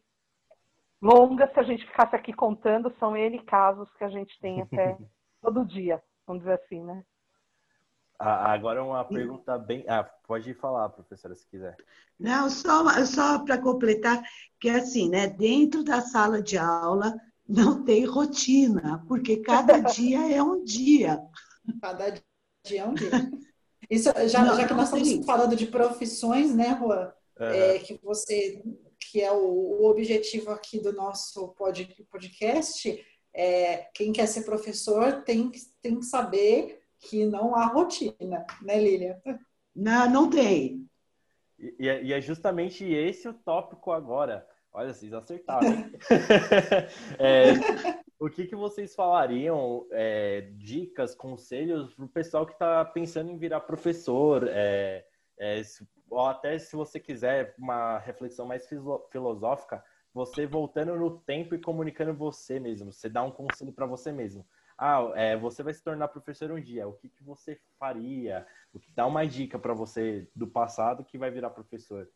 [1.02, 4.98] longas, se a gente ficasse aqui contando, são N casos que a gente tem até
[5.42, 7.04] todo dia, vamos dizer assim, né?
[8.20, 9.86] Agora uma pergunta bem.
[9.88, 11.78] Ah, pode falar, professora, se quiser.
[12.20, 14.22] Não, só, só para completar,
[14.60, 15.28] que é assim, né?
[15.28, 17.16] Dentro da sala de aula
[17.48, 21.18] não tem rotina, porque cada dia é um dia.
[21.82, 22.10] Cada
[22.66, 23.10] dia é um dia.
[23.90, 27.14] Isso, já, não, já que nós estamos falando de profissões, né, Juan?
[27.40, 27.46] Uhum.
[27.46, 28.62] É, que você
[29.10, 35.24] que é o, o, objetivo aqui do nosso pod, podcast, é, quem quer ser professor
[35.24, 35.52] tem,
[35.82, 39.22] tem que saber que não há rotina, né, Lília?
[39.76, 40.86] Não, não tem.
[41.58, 44.48] E, é, e é justamente esse o tópico agora.
[44.72, 45.68] Olha, vocês acertaram.
[47.18, 47.54] é,
[48.20, 53.38] o que, que vocês falariam, é, dicas, conselhos para o pessoal que está pensando em
[53.38, 54.48] virar professor?
[54.48, 55.04] É,
[55.40, 55.62] é,
[56.10, 58.68] ou até se você quiser uma reflexão mais
[59.12, 59.84] filosófica,
[60.14, 62.92] você voltando no tempo e comunicando você mesmo.
[62.92, 64.46] Você dá um conselho para você mesmo.
[64.78, 66.88] Ah, é, você vai se tornar professor um dia.
[66.88, 68.48] O que, que você faria?
[68.74, 72.10] O que dá uma dica para você do passado que vai virar professor?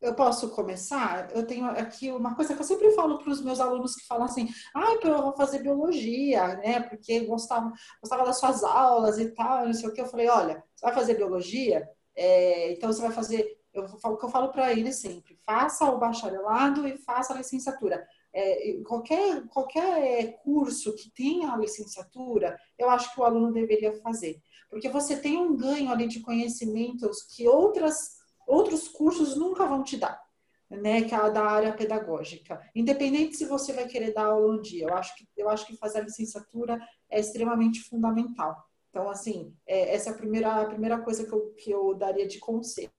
[0.00, 1.34] Eu posso começar?
[1.34, 4.26] Eu tenho aqui uma coisa que eu sempre falo para os meus alunos que falam
[4.26, 6.80] assim: ah, eu vou fazer biologia, né?
[6.80, 10.00] Porque gostava, gostava das suas aulas e tal, não sei o que.
[10.00, 11.88] Eu falei: olha, você vai fazer biologia?
[12.18, 13.56] É, então você vai fazer.
[13.72, 17.36] Eu falo o que eu falo para eles sempre: faça o bacharelado e faça a
[17.36, 18.04] licenciatura.
[18.34, 24.42] É, qualquer, qualquer curso que tenha a licenciatura, eu acho que o aluno deveria fazer.
[24.68, 29.96] Porque você tem um ganho ali de conhecimentos que outras outros cursos nunca vão te
[29.96, 30.20] dar,
[30.68, 31.02] né?
[31.02, 32.60] Que é da área pedagógica.
[32.74, 35.76] Independente se você vai querer dar aula um dia, eu acho que, eu acho que
[35.76, 38.67] fazer a licenciatura é extremamente fundamental.
[38.98, 42.26] Então, assim, é, essa é a primeira, a primeira coisa que eu, que eu daria
[42.26, 42.90] de conselho.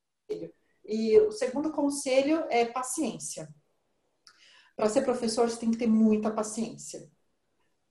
[0.86, 3.54] E o segundo conselho é paciência.
[4.78, 7.12] Para ser professor, você tem que ter muita paciência.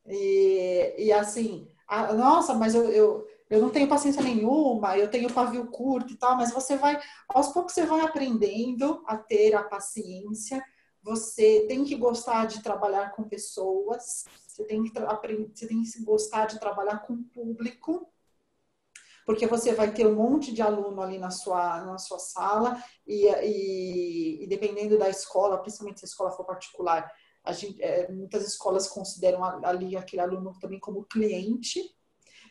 [0.07, 5.33] E, e assim, a, nossa, mas eu, eu eu não tenho paciência nenhuma, eu tenho
[5.33, 7.01] pavio curto e tal, mas você vai,
[7.31, 10.63] aos poucos você vai aprendendo a ter a paciência,
[11.03, 14.27] você tem que gostar de trabalhar com pessoas,
[14.59, 18.13] você tem que aprender, você tem que gostar de trabalhar com público,
[19.25, 23.27] porque você vai ter um monte de aluno ali na sua, na sua sala, e,
[23.27, 27.09] e, e dependendo da escola, principalmente se a escola for particular,
[27.51, 31.81] gente, é, muitas escolas consideram ali aquele aluno também como cliente,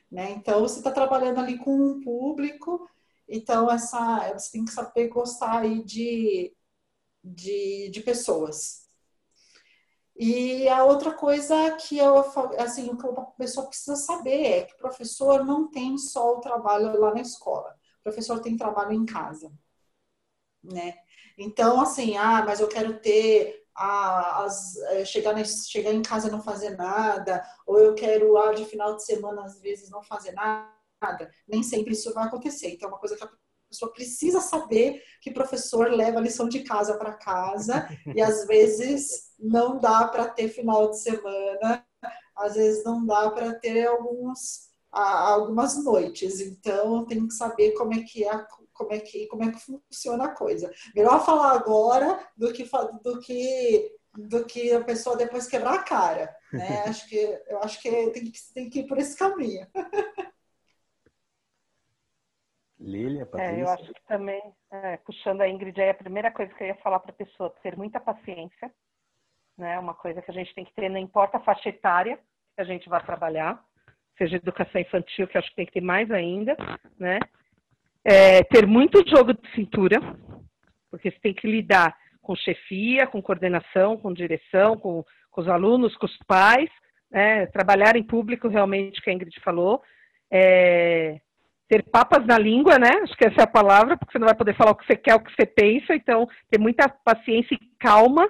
[0.09, 0.31] né?
[0.31, 2.89] Então, você está trabalhando ali com um público,
[3.27, 6.55] então essa, você tem que saber gostar aí de,
[7.21, 8.86] de, de pessoas.
[10.19, 12.17] E a outra coisa que eu,
[12.59, 16.39] assim, o que a pessoa precisa saber é que o professor não tem só o
[16.39, 19.51] trabalho lá na escola, o professor tem trabalho em casa,
[20.63, 20.95] né?
[21.37, 26.27] Então, assim, ah, mas eu quero ter a, as, é, chegar, na, chegar em casa
[26.27, 30.01] e não fazer nada, ou eu quero lá de final de semana, às vezes, não
[30.01, 31.31] fazer nada.
[31.47, 32.71] Nem sempre isso vai acontecer.
[32.71, 33.29] Então, é uma coisa que a
[33.69, 39.31] pessoa precisa saber que professor leva a lição de casa para casa e às vezes
[39.39, 41.85] não dá para ter final de semana,
[42.35, 46.39] às vezes não dá para ter alguns, algumas noites.
[46.39, 50.25] Então, tem que saber como é que é como é que como é que funciona
[50.25, 50.71] a coisa.
[50.95, 52.69] Melhor falar agora do que
[53.03, 56.83] do que do que a pessoa depois quebrar a cara, né?
[56.87, 59.67] acho que eu acho que tem que tem que ir por esse caminho.
[62.79, 63.55] Lília, Patrícia.
[63.55, 66.67] É, eu acho que também, é, puxando a Ingrid, aí a primeira coisa que eu
[66.67, 68.71] ia falar para a pessoa, ter muita paciência,
[69.57, 69.79] né?
[69.79, 72.17] Uma coisa que a gente tem que ter, não importa a faixa etária
[72.55, 73.63] que a gente vai trabalhar,
[74.17, 76.55] seja educação infantil, que acho que tem que ter mais ainda,
[76.99, 77.19] né?
[78.07, 79.99] é, ter muito jogo de cintura,
[80.89, 85.93] porque você tem que lidar com chefia, com coordenação, com direção, com, com os alunos,
[85.97, 86.69] com os pais,
[87.11, 87.45] né?
[87.47, 89.83] trabalhar em público realmente, que a Ingrid falou,
[90.31, 91.19] é,
[91.67, 92.89] ter papas na língua, né?
[93.03, 94.95] Acho que essa é a palavra, porque você não vai poder falar o que você
[94.95, 98.27] quer, o que você pensa, então ter muita paciência e calma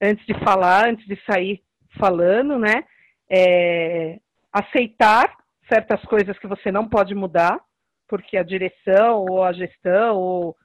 [0.00, 1.60] antes de falar, antes de sair
[1.98, 2.84] falando, né?
[3.30, 4.18] É,
[4.52, 5.36] aceitar
[5.68, 7.60] certas coisas que você não pode mudar,
[8.08, 10.56] porque a direção ou a gestão ou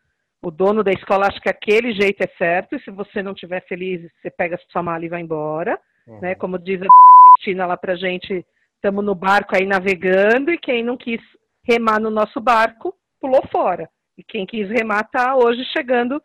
[0.41, 3.65] o dono da escola acha que aquele jeito é certo, e se você não estiver
[3.67, 5.79] feliz, você pega sua mala e vai embora.
[6.07, 6.19] Uhum.
[6.21, 6.35] Né?
[6.35, 8.45] Como diz a dona Cristina lá pra gente,
[8.75, 11.21] estamos no barco aí navegando, e quem não quis
[11.63, 13.89] remar no nosso barco, pulou fora.
[14.17, 16.21] E quem quis remar está hoje chegando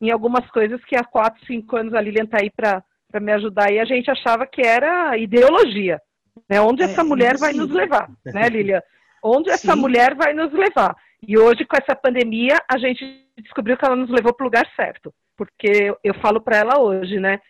[0.00, 2.82] em algumas coisas que há quatro, cinco anos a Lilian está aí para
[3.20, 6.00] me ajudar, e a gente achava que era ideologia.
[6.48, 6.60] Né?
[6.60, 8.82] Onde é, essa mulher vai nos levar, né, Lilian?
[9.22, 9.80] Onde essa Sim.
[9.80, 10.96] mulher vai nos levar?
[11.26, 14.66] E hoje, com essa pandemia, a gente descobriu que ela nos levou para o lugar
[14.76, 15.12] certo.
[15.36, 17.40] Porque eu falo para ela hoje, né?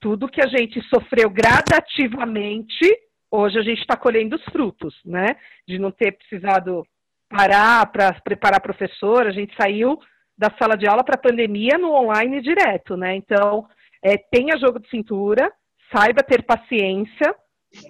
[0.00, 2.86] Tudo que a gente sofreu gradativamente,
[3.30, 5.36] hoje a gente está colhendo os frutos, né?
[5.66, 6.86] De não ter precisado
[7.28, 9.98] parar para preparar professor, a gente saiu
[10.36, 13.14] da sala de aula para a pandemia no online direto, né?
[13.14, 13.66] Então,
[14.02, 15.52] é, tenha jogo de cintura,
[15.94, 17.34] saiba ter paciência,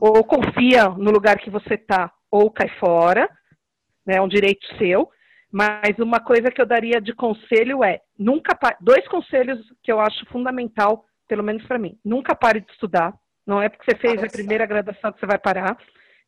[0.00, 3.28] ou confia no lugar que você está ou cai fora,
[4.06, 5.08] né, é um direito seu.
[5.52, 10.24] Mas uma coisa que eu daria de conselho é nunca dois conselhos que eu acho
[10.26, 11.98] fundamental, pelo menos para mim.
[12.04, 13.12] Nunca pare de estudar.
[13.50, 15.76] Não é porque você fez a primeira graduação que você vai parar.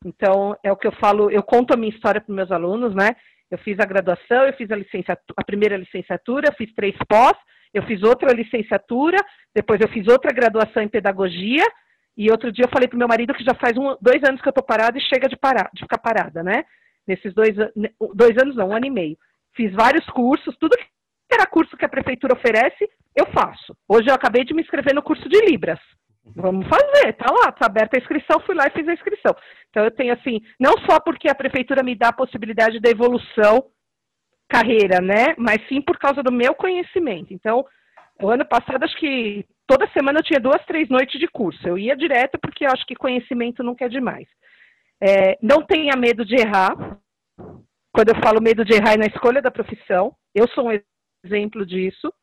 [0.05, 1.31] Então é o que eu falo.
[1.31, 3.15] Eu conto a minha história para meus alunos, né?
[3.49, 7.37] Eu fiz a graduação, eu fiz a licenciatura, a primeira licenciatura, fiz três pós,
[7.73, 9.17] eu fiz outra licenciatura,
[9.55, 11.65] depois eu fiz outra graduação em pedagogia
[12.17, 14.49] E outro dia eu falei pro meu marido que já faz um, dois anos que
[14.49, 16.65] eu tô parada e chega de parar, de ficar parada, né?
[17.07, 17.55] Nesses dois,
[18.13, 19.17] dois anos não, um ano e meio.
[19.55, 20.83] Fiz vários cursos, tudo que
[21.39, 22.83] era curso que a prefeitura oferece,
[23.15, 23.73] eu faço.
[23.87, 25.79] Hoje eu acabei de me inscrever no curso de Libras.
[26.35, 29.35] Vamos fazer, tá lá, tá aberta a inscrição, fui lá e fiz a inscrição.
[29.69, 33.65] Então eu tenho assim, não só porque a prefeitura me dá a possibilidade da evolução
[34.47, 35.35] carreira, né?
[35.37, 37.33] Mas sim por causa do meu conhecimento.
[37.33, 37.65] Então,
[38.21, 41.67] o ano passado acho que toda semana eu tinha duas, três noites de curso.
[41.67, 44.27] Eu ia direto porque eu acho que conhecimento nunca é demais.
[45.01, 46.75] É, não tenha medo de errar.
[47.91, 50.79] Quando eu falo medo de errar é na escolha da profissão, eu sou um
[51.25, 52.13] exemplo disso.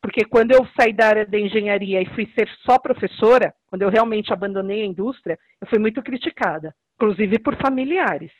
[0.00, 3.88] Porque quando eu saí da área da engenharia e fui ser só professora, quando eu
[3.88, 8.32] realmente abandonei a indústria, eu fui muito criticada, inclusive por familiares.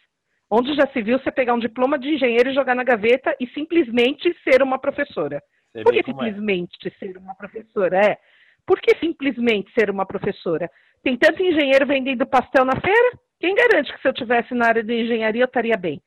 [0.51, 3.47] Onde já se viu você pegar um diploma de engenheiro e jogar na gaveta e
[3.49, 5.43] simplesmente ser uma professora?
[5.83, 6.05] Por que é.
[6.05, 6.91] simplesmente é.
[6.99, 7.99] ser uma professora?
[7.99, 8.17] É.
[8.65, 10.71] Por que simplesmente ser uma professora?
[11.03, 13.19] Tem tanto engenheiro vendendo pastel na feira?
[13.39, 16.01] Quem garante que se eu tivesse na área de engenharia eu estaria bem?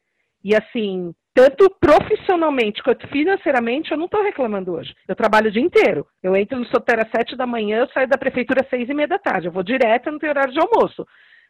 [0.44, 4.94] E assim, tanto profissionalmente quanto financeiramente, eu não estou reclamando hoje.
[5.08, 6.06] Eu trabalho o dia inteiro.
[6.22, 8.94] Eu entro no Sotera às sete da manhã, eu saio da prefeitura às seis e
[8.94, 9.48] meia da tarde.
[9.48, 11.06] Eu vou direto, não tenho horário de almoço.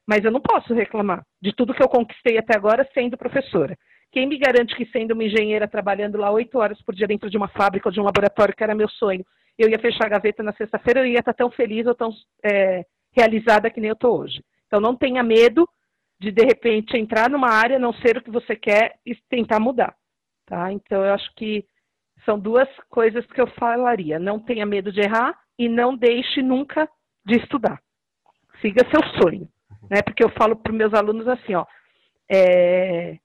[0.08, 3.78] Mas eu não posso reclamar de tudo que eu conquistei até agora sendo professora.
[4.12, 7.38] Quem me garante que sendo uma engenheira trabalhando lá oito horas por dia dentro de
[7.38, 9.24] uma fábrica ou de um laboratório, que era meu sonho,
[9.58, 12.12] eu ia fechar a gaveta na sexta-feira, eu ia estar tão feliz ou tão
[12.44, 12.84] é,
[13.16, 14.42] realizada que nem eu estou hoje.
[14.66, 15.68] Então não tenha medo
[16.20, 19.96] de de repente entrar numa área, não ser o que você quer e tentar mudar,
[20.46, 20.72] tá?
[20.72, 21.66] Então eu acho que
[22.26, 24.20] são duas coisas que eu falaria.
[24.20, 26.90] Não tenha medo de errar e não deixe nunca
[27.26, 27.82] de estudar.
[28.62, 29.48] Siga seu sonho,
[29.90, 30.02] né?
[30.04, 31.66] Porque eu falo para meus alunos assim, ó,
[32.30, 33.18] é,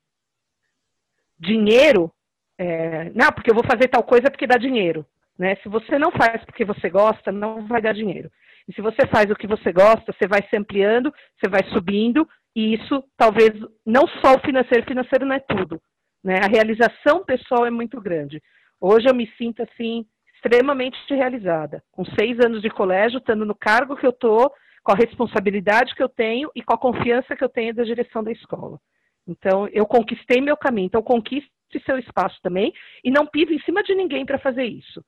[1.38, 2.12] dinheiro,
[2.56, 5.04] é, não, porque eu vou fazer tal coisa porque dá dinheiro,
[5.36, 5.56] né?
[5.56, 8.30] Se você não faz porque você gosta, não vai dar dinheiro.
[8.68, 12.26] E se você faz o que você gosta, você vai se ampliando, você vai subindo
[12.54, 13.52] e isso, talvez,
[13.84, 15.80] não só o financeiro, financeiro não é tudo.
[16.22, 16.38] Né?
[16.42, 18.40] A realização pessoal é muito grande.
[18.80, 21.82] Hoje eu me sinto, assim, extremamente realizada.
[21.90, 24.52] Com seis anos de colégio, estando no cargo que eu estou,
[24.82, 28.22] com a responsabilidade que eu tenho e com a confiança que eu tenho da direção
[28.22, 28.78] da escola.
[29.26, 30.86] Então, eu conquistei meu caminho.
[30.86, 31.50] Então, conquiste
[31.84, 35.02] seu espaço também e não pise em cima de ninguém para fazer isso.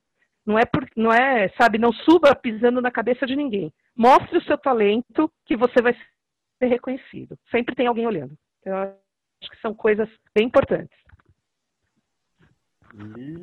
[0.44, 3.72] Não é, por, não é, sabe, não suba pisando na cabeça de ninguém.
[3.96, 5.94] Mostre o seu talento que você vai
[6.58, 7.38] ser reconhecido.
[7.50, 8.36] Sempre tem alguém olhando.
[8.60, 8.78] Então, eu
[9.42, 10.96] acho que são coisas bem importantes.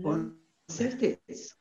[0.02, 0.36] Com
[0.68, 1.56] certeza.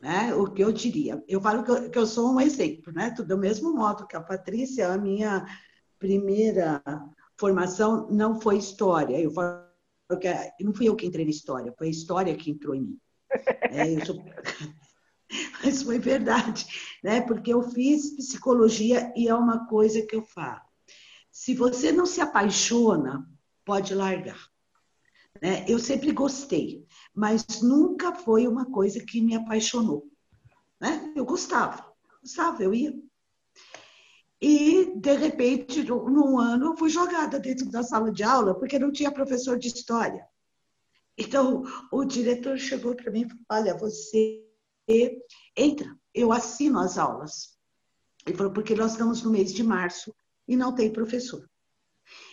[0.00, 0.34] Né?
[0.34, 1.22] O que eu diria?
[1.28, 3.10] Eu falo que eu, que eu sou um exemplo, né?
[3.10, 5.46] Do mesmo modo que a Patrícia, a minha
[5.98, 6.82] primeira
[7.38, 9.20] formação não foi história.
[9.20, 9.64] Eu falo
[10.20, 12.98] que não fui eu que entrei na história, foi a história que entrou em mim.
[13.72, 14.22] É, sou...
[15.64, 16.66] Mas foi verdade,
[17.02, 17.22] né?
[17.22, 20.60] Porque eu fiz psicologia e é uma coisa que eu falo.
[21.32, 23.26] Se você não se apaixona,
[23.64, 24.38] pode largar.
[25.40, 25.64] Né?
[25.66, 30.06] Eu sempre gostei, mas nunca foi uma coisa que me apaixonou.
[30.78, 31.10] Né?
[31.16, 32.94] Eu gostava, gostava, eu ia.
[34.42, 38.92] E, de repente, num ano, eu fui jogada dentro da sala de aula, porque não
[38.92, 40.26] tinha professor de história.
[41.16, 44.44] Então, o diretor chegou para mim e falou: Olha, você
[45.56, 47.56] entra, eu assino as aulas.
[48.26, 50.14] Ele falou: Porque nós estamos no mês de março
[50.52, 51.48] e não tem professor.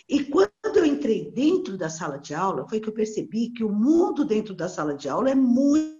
[0.06, 3.72] E quando eu entrei dentro da sala de aula, foi que eu percebi que o
[3.72, 5.98] mundo dentro da sala de aula é muito,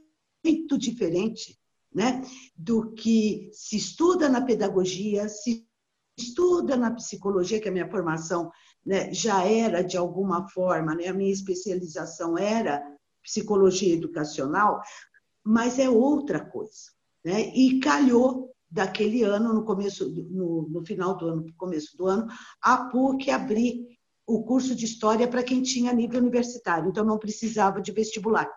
[0.76, 1.58] diferente
[1.92, 2.22] né,
[2.56, 5.66] do que se estuda na pedagogia, se
[6.16, 8.50] estuda na psicologia, que a minha formação
[8.84, 12.82] né, já era de alguma forma, né, a minha especialização era
[13.22, 14.80] psicologia educacional,
[15.44, 16.90] mas é outra coisa.
[17.24, 17.48] Né?
[17.54, 22.28] E calhou daquele ano, no começo, no, no final do ano, no começo do ano,
[22.62, 27.82] a PUC abrir o curso de história para quem tinha nível universitário, então não precisava
[27.82, 28.48] de vestibular.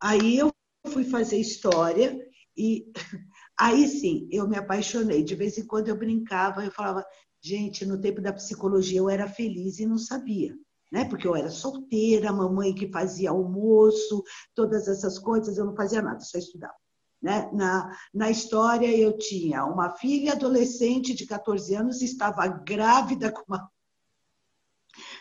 [0.00, 0.50] Aí eu
[0.88, 2.18] fui fazer história
[2.56, 2.90] e
[3.58, 5.22] aí sim eu me apaixonei.
[5.22, 7.04] De vez em quando eu brincava, eu falava,
[7.40, 10.56] gente, no tempo da psicologia eu era feliz e não sabia.
[10.90, 11.04] Né?
[11.06, 14.22] Porque eu era solteira, mamãe que fazia almoço,
[14.54, 16.81] todas essas coisas, eu não fazia nada, só estudava.
[17.22, 17.48] Né?
[17.52, 23.70] Na, na história, eu tinha uma filha adolescente de 14 anos, estava grávida com uma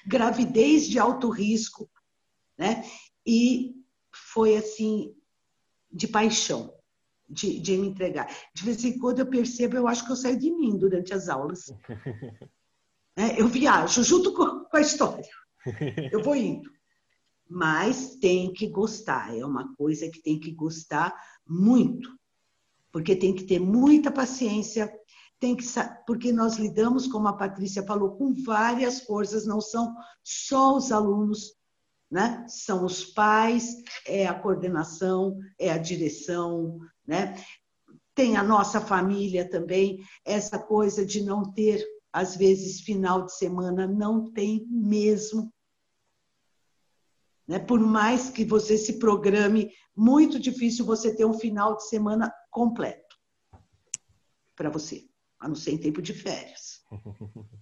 [0.06, 1.90] gravidez de alto risco,
[2.58, 2.84] né?
[3.26, 3.76] E
[4.12, 5.16] foi assim,
[5.92, 6.74] de paixão,
[7.30, 8.36] de, de me entregar.
[8.54, 11.30] De vez em quando eu percebo, eu acho que eu saio de mim durante as
[11.30, 11.72] aulas.
[13.14, 15.30] É, eu viajo junto com, com a história.
[16.10, 16.72] Eu vou indo.
[17.48, 21.14] Mas tem que gostar, é uma coisa que tem que gostar
[21.48, 22.10] muito,
[22.92, 24.92] porque tem que ter muita paciência,
[25.40, 25.64] tem que
[26.06, 31.56] porque nós lidamos, como a Patrícia falou, com várias forças, não são só os alunos,
[32.12, 32.46] né?
[32.48, 36.78] São os pais, é a coordenação, é a direção,
[37.08, 37.36] né?
[38.14, 41.84] Tem a nossa família também, essa coisa de não ter,
[42.14, 45.52] às vezes, final de semana, não tem mesmo.
[47.52, 47.60] Né?
[47.60, 53.18] Por mais que você se programe, muito difícil você ter um final de semana completo
[54.56, 55.06] para você
[55.38, 56.82] a não ser em tempo de férias.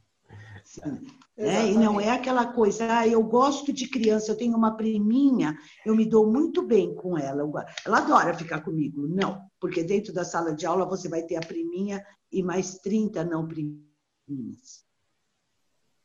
[1.35, 5.57] É, e não é aquela coisa, ah, eu gosto de criança, eu tenho uma priminha,
[5.83, 7.41] eu me dou muito bem com ela.
[7.83, 9.07] Ela adora ficar comigo.
[9.07, 13.23] Não, porque dentro da sala de aula você vai ter a priminha e mais 30
[13.23, 14.85] não priminhas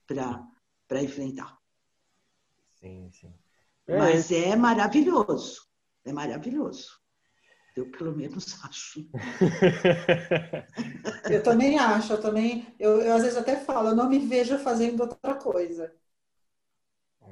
[0.07, 1.59] para enfrentar.
[2.81, 3.35] Sim, sim.
[3.87, 3.99] É.
[3.99, 5.63] Mas é maravilhoso.
[6.05, 7.01] É maravilhoso.
[7.77, 9.09] Eu pelo menos acho.
[11.29, 14.59] eu também acho, eu também, eu, eu, às vezes até falo, eu não me vejo
[14.59, 15.93] fazendo outra coisa.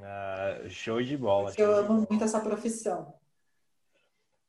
[0.01, 1.53] Ah, show de bola.
[1.57, 2.07] eu amo bola.
[2.09, 3.13] muito essa profissão.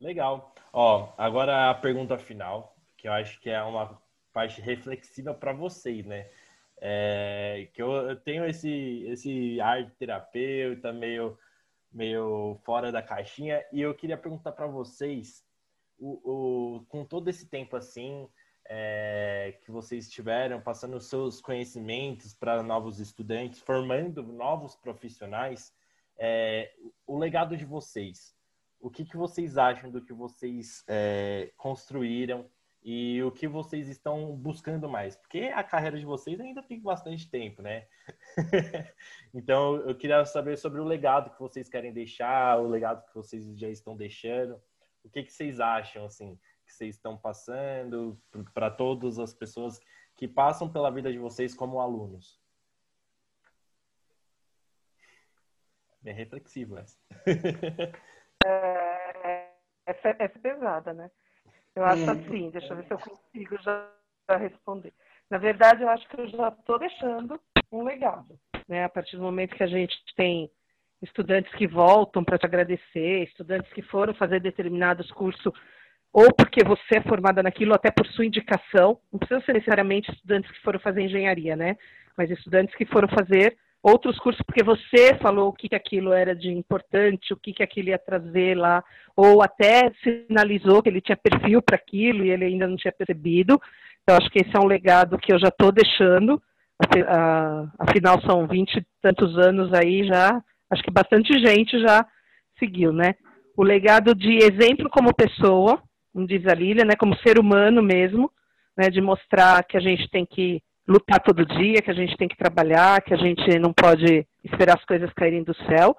[0.01, 0.53] Legal.
[0.73, 4.01] Ó, agora a pergunta final, que eu acho que é uma
[4.33, 6.29] parte reflexiva para vocês, né?
[6.79, 11.39] É, que eu, eu, tenho esse, esse ar de terapeuta meio,
[11.95, 15.45] meio fora da caixinha e eu queria perguntar para vocês
[15.99, 18.29] o, o, com todo esse tempo assim
[18.67, 25.73] é, que vocês tiveram, passando os seus conhecimentos para novos estudantes, formando novos profissionais,
[26.19, 26.73] é,
[27.07, 28.35] o legado de vocês.
[28.81, 32.51] O que, que vocês acham do que vocês é, construíram
[32.85, 35.17] e o que vocês estão buscando mais?
[35.17, 37.87] Porque a carreira de vocês ainda tem bastante tempo, né?
[39.33, 43.59] então, eu queria saber sobre o legado que vocês querem deixar, o legado que vocês
[43.59, 44.61] já estão deixando
[45.05, 48.19] o que, que vocês acham, assim, que vocês estão passando
[48.55, 49.79] para todas as pessoas
[50.17, 52.41] que passam pela vida de vocês como alunos?
[56.01, 56.99] Bem reflexivo essa.
[58.47, 59.55] É,
[59.87, 61.11] essa, essa é pesada, né?
[61.75, 62.11] Eu acho é.
[62.11, 63.89] assim, deixa eu ver se eu consigo já,
[64.31, 64.93] já responder.
[65.31, 67.41] Na verdade, eu acho que eu já estou deixando
[67.73, 68.39] um legado.
[68.69, 68.85] Né?
[68.85, 70.51] A partir do momento que a gente tem
[71.03, 75.53] estudantes que voltam para te agradecer, estudantes que foram fazer determinados cursos,
[76.13, 80.51] ou porque você é formada naquilo, até por sua indicação, não precisa ser necessariamente estudantes
[80.51, 81.77] que foram fazer engenharia, né?
[82.17, 86.35] Mas estudantes que foram fazer outros cursos porque você falou o que, que aquilo era
[86.35, 88.83] de importante, o que, que aquilo ia trazer lá,
[89.15, 93.61] ou até sinalizou que ele tinha perfil para aquilo e ele ainda não tinha percebido.
[94.03, 96.43] Então, acho que esse é um legado que eu já estou deixando.
[97.79, 102.07] Afinal, são vinte e tantos anos aí já acho que bastante gente já
[102.59, 103.15] seguiu, né?
[103.57, 105.81] O legado de exemplo como pessoa,
[106.13, 106.95] como diz a Lília, né?
[106.99, 108.31] Como ser humano mesmo,
[108.77, 108.89] né?
[108.89, 112.37] De mostrar que a gente tem que lutar todo dia, que a gente tem que
[112.37, 115.97] trabalhar, que a gente não pode esperar as coisas caírem do céu.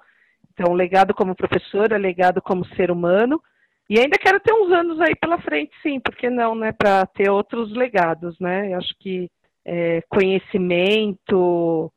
[0.52, 3.42] Então, legado como professora, legado como ser humano.
[3.88, 6.72] E ainda quero ter uns anos aí pela frente, sim, porque não, né?
[6.72, 8.72] Para ter outros legados, né?
[8.72, 9.28] Eu acho que
[9.64, 11.92] é, conhecimento,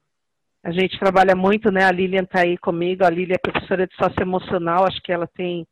[0.64, 1.84] a gente trabalha muito, né?
[1.86, 5.66] A Lilian está aí comigo, a Lilian é professora de socioemocional, acho que ela tem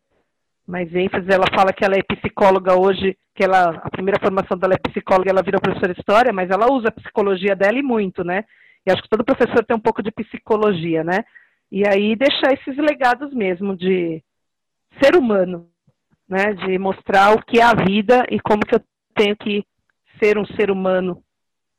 [0.65, 1.28] mais ênfase.
[1.30, 5.30] Ela fala que ela é psicóloga hoje, que ela, a primeira formação dela é psicóloga,
[5.30, 8.44] ela virou professora de história, mas ela usa a psicologia dela e muito, né?
[8.86, 11.24] E acho que todo professor tem um pouco de psicologia, né?
[11.72, 14.24] E aí deixar esses legados mesmo de
[15.02, 15.70] ser humano,
[16.28, 16.54] né?
[16.54, 18.82] De mostrar o que é a vida e como que eu
[19.14, 19.64] tenho que
[20.20, 21.24] ser um ser humano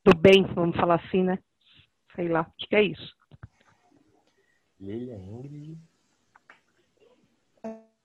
[0.05, 1.39] do bem, vamos falar assim, né?
[2.19, 3.17] sei lá, acho que é isso.
[4.81, 5.79] Lilia, Ingrid?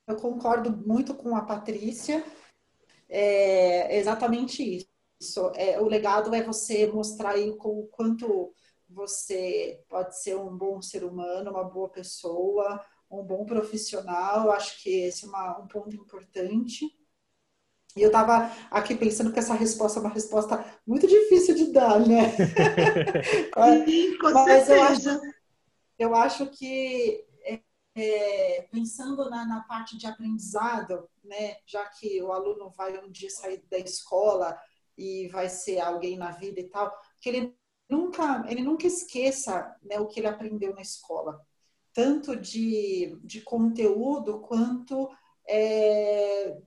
[0.06, 2.24] Eu concordo muito com a Patrícia.
[3.16, 4.88] É exatamente
[5.22, 5.52] isso.
[5.56, 8.52] É, o legado é você mostrar aí o quanto
[8.90, 14.46] você pode ser um bom ser humano, uma boa pessoa, um bom profissional.
[14.46, 16.88] Eu acho que esse é uma, um ponto importante.
[17.96, 22.00] E eu estava aqui pensando que essa resposta é uma resposta muito difícil de dar,
[22.00, 22.32] né?
[23.86, 25.22] Sim, com Mas eu acho,
[26.00, 27.24] eu acho que
[27.96, 31.58] é, pensando na, na, parte de aprendizado, né?
[31.66, 34.58] Já que o aluno vai um dia sair da escola
[34.98, 37.56] e vai ser alguém na vida e tal, que ele
[37.90, 41.40] nunca, ele nunca esqueça né, o que ele aprendeu na escola,
[41.94, 45.10] tanto de, de conteúdo quanto
[45.48, 46.58] é,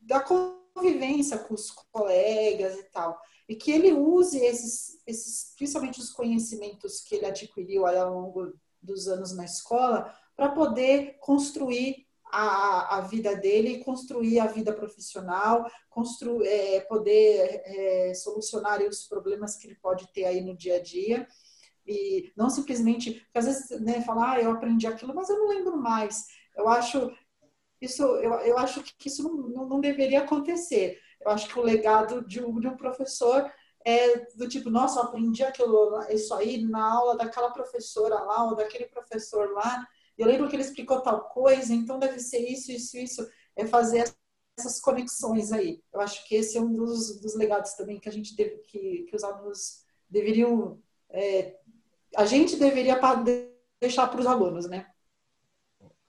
[0.00, 3.18] da convivência com os colegas e tal.
[3.48, 9.08] E que ele use esses, esses principalmente os conhecimentos que ele adquiriu ao longo dos
[9.08, 12.04] anos na escola, para poder construir
[12.34, 19.56] a, a vida dele construir a vida profissional, construir, é, poder é, solucionar os problemas
[19.56, 21.28] que ele pode ter aí no dia a dia.
[21.86, 25.48] E não simplesmente, porque às vezes né, falar, ah, eu aprendi aquilo, mas eu não
[25.48, 26.24] lembro mais.
[26.56, 27.12] Eu acho
[27.80, 30.98] isso, eu, eu acho que isso não, não, não deveria acontecer.
[31.20, 33.48] Eu acho que o legado de um, de um professor
[33.84, 38.56] é do tipo, nossa, eu aprendi aquilo, isso aí na aula daquela professora lá, ou
[38.56, 39.86] daquele professor lá,
[40.16, 44.12] eu lembro que ele explicou tal coisa, então deve ser isso, isso, isso, é fazer
[44.56, 45.82] essas conexões aí.
[45.92, 49.06] Eu acho que esse é um dos, dos legados também que a gente deve, que,
[49.08, 51.58] que os alunos deveriam, é,
[52.16, 52.98] a gente deveria
[53.80, 54.86] deixar para os alunos, né?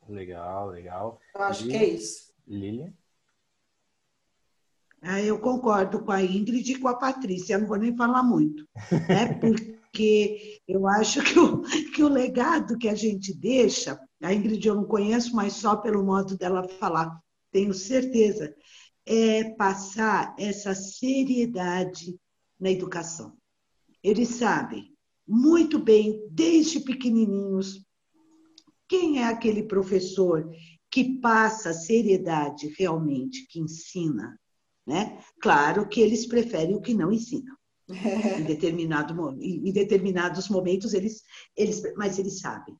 [0.08, 1.20] Legal, legal.
[1.34, 2.34] Eu acho que é isso.
[2.48, 2.94] Lilian?
[5.02, 8.24] Ah, eu concordo com a Ingrid e com a Patrícia, eu não vou nem falar
[8.24, 8.68] muito,
[9.08, 9.34] né?
[9.40, 9.75] porque
[10.68, 14.86] eu acho que o, que o legado que a gente deixa, a Ingrid eu não
[14.86, 17.20] conheço, mas só pelo modo dela falar,
[17.52, 18.54] tenho certeza,
[19.06, 22.20] é passar essa seriedade
[22.60, 23.38] na educação.
[24.04, 24.96] Eles sabem
[25.28, 27.84] muito bem, desde pequenininhos,
[28.88, 30.48] quem é aquele professor
[30.92, 34.40] que passa seriedade realmente, que ensina,
[34.86, 35.20] né?
[35.42, 37.56] Claro que eles preferem o que não ensinam.
[37.90, 41.24] Em, determinado, em determinados momentos, eles,
[41.56, 42.78] eles, mas eles sabem.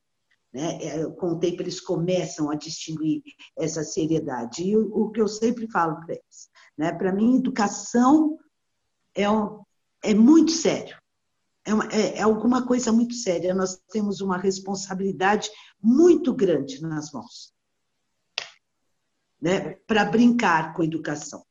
[0.54, 0.84] Né?
[0.84, 3.22] É, com o tempo, eles começam a distinguir
[3.58, 4.64] essa seriedade.
[4.64, 6.92] E o, o que eu sempre falo para eles, né?
[6.94, 8.38] para mim, educação
[9.14, 9.62] é, um,
[10.02, 10.98] é muito sério.
[11.66, 13.54] É, uma, é, é alguma coisa muito séria.
[13.54, 15.50] Nós temos uma responsabilidade
[15.82, 17.56] muito grande nas mãos
[19.42, 19.76] né?
[19.86, 21.46] para brincar com a educação.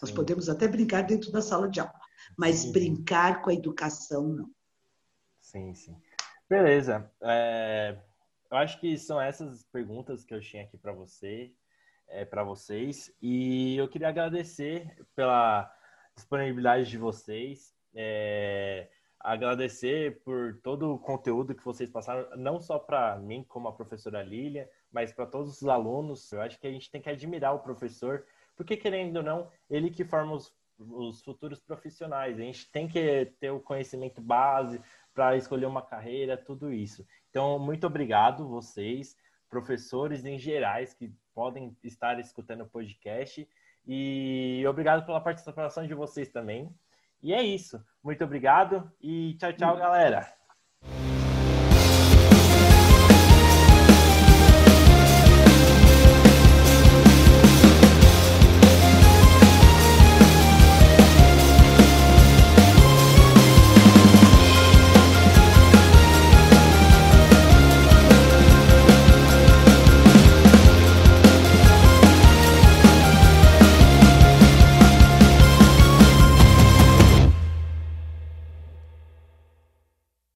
[0.00, 1.92] Nós podemos até brincar dentro da sala de aula,
[2.36, 2.72] mas sim.
[2.72, 4.50] brincar com a educação, não.
[5.40, 5.96] Sim, sim.
[6.48, 7.10] Beleza.
[7.22, 7.98] É,
[8.50, 11.52] eu acho que são essas perguntas que eu tinha aqui para você,
[12.08, 15.70] é, para vocês, e eu queria agradecer pela
[16.14, 17.74] disponibilidade de vocês.
[17.94, 23.72] É, agradecer por todo o conteúdo que vocês passaram, não só para mim, como a
[23.72, 26.30] professora Lília, mas para todos os alunos.
[26.32, 28.24] Eu acho que a gente tem que admirar o professor
[28.56, 32.38] porque, querendo ou não, ele que forma os, os futuros profissionais.
[32.38, 34.80] A gente tem que ter o conhecimento base
[35.14, 37.06] para escolher uma carreira, tudo isso.
[37.30, 39.16] Então, muito obrigado vocês,
[39.48, 43.48] professores em gerais que podem estar escutando o podcast.
[43.86, 46.74] E obrigado pela participação de vocês também.
[47.22, 47.82] E é isso.
[48.02, 50.26] Muito obrigado e tchau, tchau, galera.